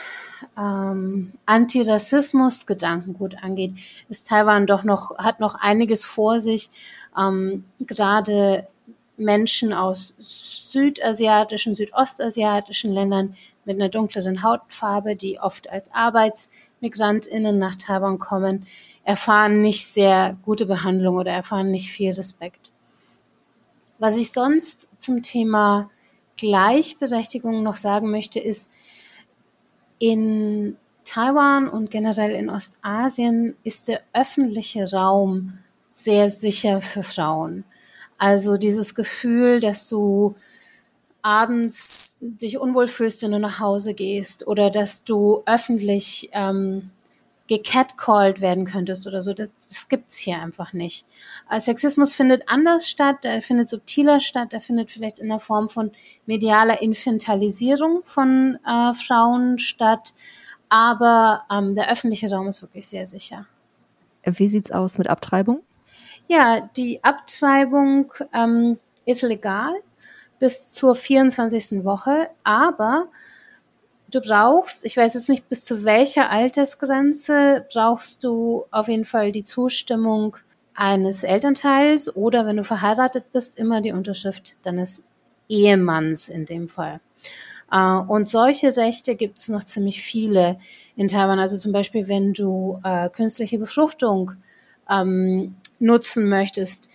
ähm, 0.58 1.32
Antirassismus-Gedankengut 1.46 3.36
angeht, 3.42 3.74
ist 4.08 4.28
Taiwan 4.28 4.66
doch 4.66 4.84
noch, 4.84 5.16
hat 5.18 5.40
noch 5.40 5.54
einiges 5.54 6.04
vor 6.04 6.40
sich. 6.40 6.70
Ähm, 7.18 7.64
gerade 7.80 8.66
Menschen 9.16 9.72
aus 9.72 10.14
südasiatischen, 10.18 11.74
südostasiatischen 11.74 12.92
Ländern 12.92 13.36
mit 13.64 13.76
einer 13.76 13.88
dunkleren 13.88 14.42
Hautfarbe, 14.42 15.16
die 15.16 15.38
oft 15.38 15.70
als 15.70 15.92
ArbeitsmigrantInnen 15.92 17.58
nach 17.58 17.76
Taiwan 17.76 18.18
kommen, 18.18 18.66
erfahren 19.04 19.60
nicht 19.60 19.86
sehr 19.86 20.36
gute 20.42 20.66
Behandlung 20.66 21.16
oder 21.16 21.30
erfahren 21.30 21.70
nicht 21.70 21.90
viel 21.90 22.10
Respekt. 22.10 22.72
Was 23.98 24.16
ich 24.16 24.32
sonst 24.32 24.88
zum 24.96 25.22
Thema 25.22 25.90
Gleichberechtigung 26.36 27.62
noch 27.62 27.76
sagen 27.76 28.10
möchte, 28.10 28.40
ist, 28.40 28.70
in 30.04 30.76
Taiwan 31.04 31.66
und 31.66 31.90
generell 31.90 32.32
in 32.32 32.50
Ostasien 32.50 33.56
ist 33.64 33.88
der 33.88 34.02
öffentliche 34.12 34.90
Raum 34.92 35.60
sehr 35.94 36.28
sicher 36.28 36.82
für 36.82 37.02
Frauen. 37.02 37.64
Also 38.18 38.58
dieses 38.58 38.94
Gefühl, 38.94 39.60
dass 39.60 39.88
du 39.88 40.34
abends 41.22 42.18
dich 42.20 42.58
unwohl 42.58 42.86
fühlst, 42.86 43.22
wenn 43.22 43.32
du 43.32 43.38
nach 43.38 43.60
Hause 43.60 43.94
gehst 43.94 44.46
oder 44.46 44.68
dass 44.68 45.04
du 45.04 45.42
öffentlich 45.46 46.28
ähm, 46.32 46.90
gecatcalled 47.46 48.40
werden 48.40 48.64
könntest 48.64 49.06
oder 49.06 49.20
so. 49.20 49.34
Das, 49.34 49.48
das 49.66 49.88
gibt's 49.88 50.16
hier 50.16 50.40
einfach 50.40 50.72
nicht. 50.72 51.06
Sexismus 51.58 52.14
findet 52.14 52.48
anders 52.48 52.88
statt, 52.88 53.24
er 53.24 53.42
findet 53.42 53.68
subtiler 53.68 54.20
statt, 54.20 54.52
er 54.52 54.60
findet 54.60 54.90
vielleicht 54.90 55.18
in 55.18 55.28
der 55.28 55.40
Form 55.40 55.68
von 55.68 55.90
medialer 56.26 56.80
Infantilisierung 56.80 58.02
von 58.04 58.58
äh, 58.66 58.94
Frauen 58.94 59.58
statt, 59.58 60.14
aber 60.68 61.42
ähm, 61.50 61.74
der 61.74 61.90
öffentliche 61.90 62.30
Raum 62.30 62.48
ist 62.48 62.62
wirklich 62.62 62.88
sehr 62.88 63.06
sicher. 63.06 63.46
Wie 64.24 64.48
sieht's 64.48 64.70
aus 64.70 64.96
mit 64.96 65.08
Abtreibung? 65.08 65.62
Ja, 66.28 66.60
die 66.76 67.04
Abtreibung 67.04 68.10
ähm, 68.32 68.78
ist 69.04 69.22
legal 69.22 69.74
bis 70.38 70.70
zur 70.70 70.94
24. 70.94 71.84
Woche, 71.84 72.30
aber 72.42 73.08
du 74.14 74.20
brauchst, 74.20 74.84
ich 74.84 74.96
weiß 74.96 75.14
jetzt 75.14 75.28
nicht 75.28 75.48
bis 75.48 75.64
zu 75.64 75.84
welcher 75.84 76.30
Altersgrenze, 76.30 77.66
brauchst 77.72 78.22
du 78.24 78.64
auf 78.70 78.88
jeden 78.88 79.04
Fall 79.04 79.32
die 79.32 79.44
Zustimmung 79.44 80.36
eines 80.74 81.22
Elternteils 81.22 82.14
oder 82.14 82.46
wenn 82.46 82.56
du 82.56 82.64
verheiratet 82.64 83.32
bist, 83.32 83.58
immer 83.58 83.80
die 83.80 83.92
Unterschrift 83.92 84.56
deines 84.62 85.04
Ehemanns 85.48 86.28
in 86.28 86.46
dem 86.46 86.68
Fall. 86.68 87.00
Äh, 87.70 87.78
und 87.78 88.28
solche 88.28 88.76
Rechte 88.76 89.14
gibt 89.14 89.38
es 89.38 89.48
noch 89.48 89.64
ziemlich 89.64 90.02
viele 90.02 90.58
in 90.96 91.08
Taiwan. 91.08 91.38
Also 91.38 91.58
zum 91.58 91.72
Beispiel, 91.72 92.08
wenn 92.08 92.32
du 92.32 92.80
äh, 92.84 93.08
künstliche 93.10 93.58
Befruchtung 93.58 94.32
ähm, 94.90 95.56
nutzen 95.78 96.28
möchtest, 96.28 96.88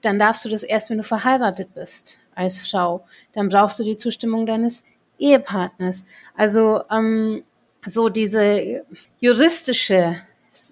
dann 0.00 0.18
darfst 0.18 0.44
du 0.44 0.48
das 0.48 0.62
erst, 0.62 0.90
wenn 0.90 0.98
du 0.98 1.04
verheiratet 1.04 1.74
bist 1.74 2.18
als 2.34 2.66
Frau. 2.66 3.04
Dann 3.32 3.48
brauchst 3.48 3.78
du 3.78 3.84
die 3.84 3.96
Zustimmung 3.96 4.46
deines 4.46 4.84
Ehepartners. 5.18 6.04
Also 6.36 6.82
ähm, 6.90 7.42
so 7.86 8.08
diese 8.08 8.84
juristische 9.18 10.16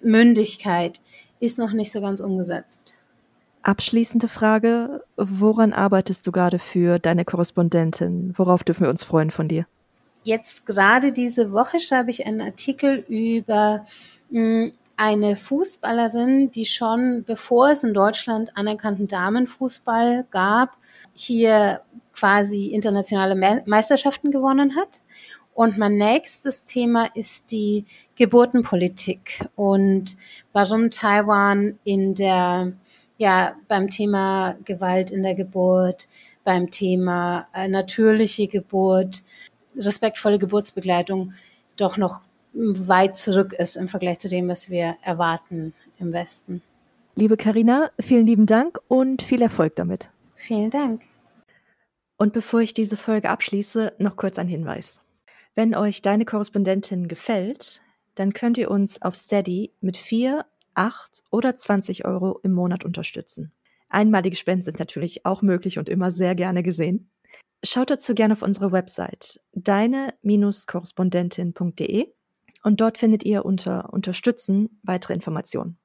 Mündigkeit 0.03 1.01
ist 1.39 1.59
noch 1.59 1.71
nicht 1.71 1.91
so 1.91 2.01
ganz 2.01 2.21
umgesetzt. 2.21 2.95
Abschließende 3.61 4.27
Frage, 4.27 5.03
woran 5.15 5.71
arbeitest 5.71 6.27
du 6.27 6.31
gerade 6.31 6.59
für 6.59 6.99
deine 6.99 7.23
Korrespondentin? 7.23 8.33
Worauf 8.37 8.63
dürfen 8.63 8.83
wir 8.83 8.89
uns 8.89 9.03
freuen 9.03 9.31
von 9.31 9.47
dir? 9.47 9.65
Jetzt 10.23 10.65
gerade 10.65 11.11
diese 11.11 11.51
Woche 11.51 11.79
schreibe 11.79 12.09
ich 12.09 12.25
einen 12.25 12.41
Artikel 12.41 13.05
über 13.07 13.85
mh, 14.29 14.39
hm, 14.39 14.73
eine 14.95 15.35
Fußballerin, 15.35 16.51
die 16.51 16.65
schon 16.65 17.23
bevor 17.25 17.71
es 17.71 17.83
in 17.83 17.93
Deutschland 17.93 18.55
anerkannten 18.55 19.07
Damenfußball 19.07 20.25
gab, 20.29 20.77
hier 21.13 21.81
quasi 22.13 22.67
internationale 22.67 23.63
Meisterschaften 23.65 24.31
gewonnen 24.31 24.75
hat. 24.75 25.01
Und 25.53 25.77
mein 25.77 25.97
nächstes 25.97 26.63
Thema 26.63 27.09
ist 27.13 27.51
die 27.51 27.85
Geburtenpolitik 28.15 29.47
und 29.55 30.17
warum 30.51 30.89
Taiwan 30.89 31.77
in 31.83 32.15
der, 32.15 32.73
ja, 33.17 33.55
beim 33.67 33.89
Thema 33.89 34.55
Gewalt 34.65 35.11
in 35.11 35.21
der 35.21 35.35
Geburt, 35.35 36.07
beim 36.43 36.71
Thema 36.71 37.47
äh, 37.53 37.67
natürliche 37.67 38.47
Geburt, 38.47 39.21
respektvolle 39.75 40.39
Geburtsbegleitung 40.39 41.33
doch 41.77 41.97
noch 41.97 42.21
weit 42.53 43.17
zurück 43.17 43.53
ist 43.53 43.75
im 43.75 43.87
Vergleich 43.87 44.19
zu 44.19 44.29
dem, 44.29 44.47
was 44.47 44.69
wir 44.69 44.95
erwarten 45.01 45.73
im 45.99 46.13
Westen. 46.13 46.61
Liebe 47.15 47.37
Karina, 47.37 47.91
vielen 47.99 48.25
lieben 48.25 48.45
Dank 48.45 48.79
und 48.87 49.21
viel 49.21 49.41
Erfolg 49.41 49.75
damit. 49.75 50.09
Vielen 50.35 50.69
Dank. 50.69 51.01
Und 52.23 52.31
bevor 52.31 52.61
ich 52.61 52.73
diese 52.73 52.95
Folge 52.95 53.29
abschließe, 53.29 53.95
noch 53.97 54.15
kurz 54.15 54.39
ein 54.39 54.47
Hinweis. 54.47 55.01
Wenn 55.55 55.75
euch 55.75 56.01
deine 56.01 56.23
Korrespondentin 56.23 57.09
gefällt, 57.09 57.81
dann 58.15 58.31
könnt 58.31 58.57
ihr 58.57 58.71
uns 58.71 59.01
auf 59.01 59.13
Steady 59.13 59.73
mit 59.81 59.97
vier 59.97 60.45
8 60.73 61.21
oder 61.31 61.57
20 61.57 62.05
Euro 62.05 62.39
im 62.41 62.53
Monat 62.53 62.85
unterstützen. 62.85 63.51
Einmalige 63.89 64.37
Spenden 64.37 64.63
sind 64.63 64.79
natürlich 64.79 65.25
auch 65.25 65.41
möglich 65.41 65.79
und 65.79 65.89
immer 65.89 66.13
sehr 66.13 66.33
gerne 66.33 66.63
gesehen. 66.63 67.09
Schaut 67.61 67.89
dazu 67.89 68.15
gerne 68.15 68.35
auf 68.35 68.41
unsere 68.41 68.71
Website 68.71 69.41
deine-korrespondentin.de 69.51 72.07
und 72.63 72.79
dort 72.79 72.99
findet 72.99 73.25
ihr 73.25 73.43
unter 73.43 73.91
Unterstützen 73.91 74.79
weitere 74.81 75.13
Informationen. 75.13 75.77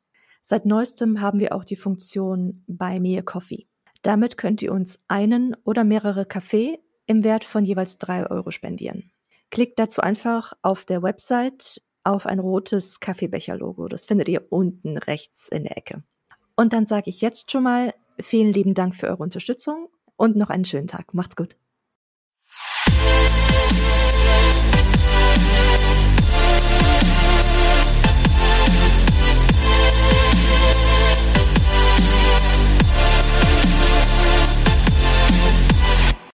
Seit 0.44 0.66
neuestem 0.66 1.20
haben 1.20 1.40
wir 1.40 1.52
auch 1.52 1.64
die 1.64 1.74
Funktion 1.74 2.62
Buy 2.68 3.00
Me 3.00 3.18
a 3.18 3.22
Coffee. 3.22 3.66
Damit 4.02 4.36
könnt 4.36 4.62
ihr 4.62 4.72
uns 4.72 5.00
einen 5.08 5.56
oder 5.64 5.84
mehrere 5.84 6.24
Kaffee 6.24 6.78
im 7.06 7.24
Wert 7.24 7.44
von 7.44 7.64
jeweils 7.64 7.98
drei 7.98 8.28
Euro 8.28 8.50
spendieren. 8.50 9.10
Klickt 9.50 9.78
dazu 9.78 10.00
einfach 10.02 10.52
auf 10.62 10.84
der 10.84 11.02
Website 11.02 11.80
auf 12.04 12.26
ein 12.26 12.38
rotes 12.38 13.00
Kaffeebecher-Logo. 13.00 13.88
Das 13.88 14.06
findet 14.06 14.28
ihr 14.28 14.46
unten 14.50 14.98
rechts 14.98 15.48
in 15.48 15.64
der 15.64 15.76
Ecke. 15.76 16.02
Und 16.56 16.72
dann 16.72 16.86
sage 16.86 17.10
ich 17.10 17.20
jetzt 17.20 17.50
schon 17.50 17.62
mal 17.62 17.94
vielen 18.20 18.52
lieben 18.52 18.74
Dank 18.74 18.94
für 18.94 19.08
eure 19.08 19.22
Unterstützung 19.22 19.88
und 20.16 20.36
noch 20.36 20.50
einen 20.50 20.64
schönen 20.64 20.88
Tag. 20.88 21.14
Macht's 21.14 21.36
gut. 21.36 21.56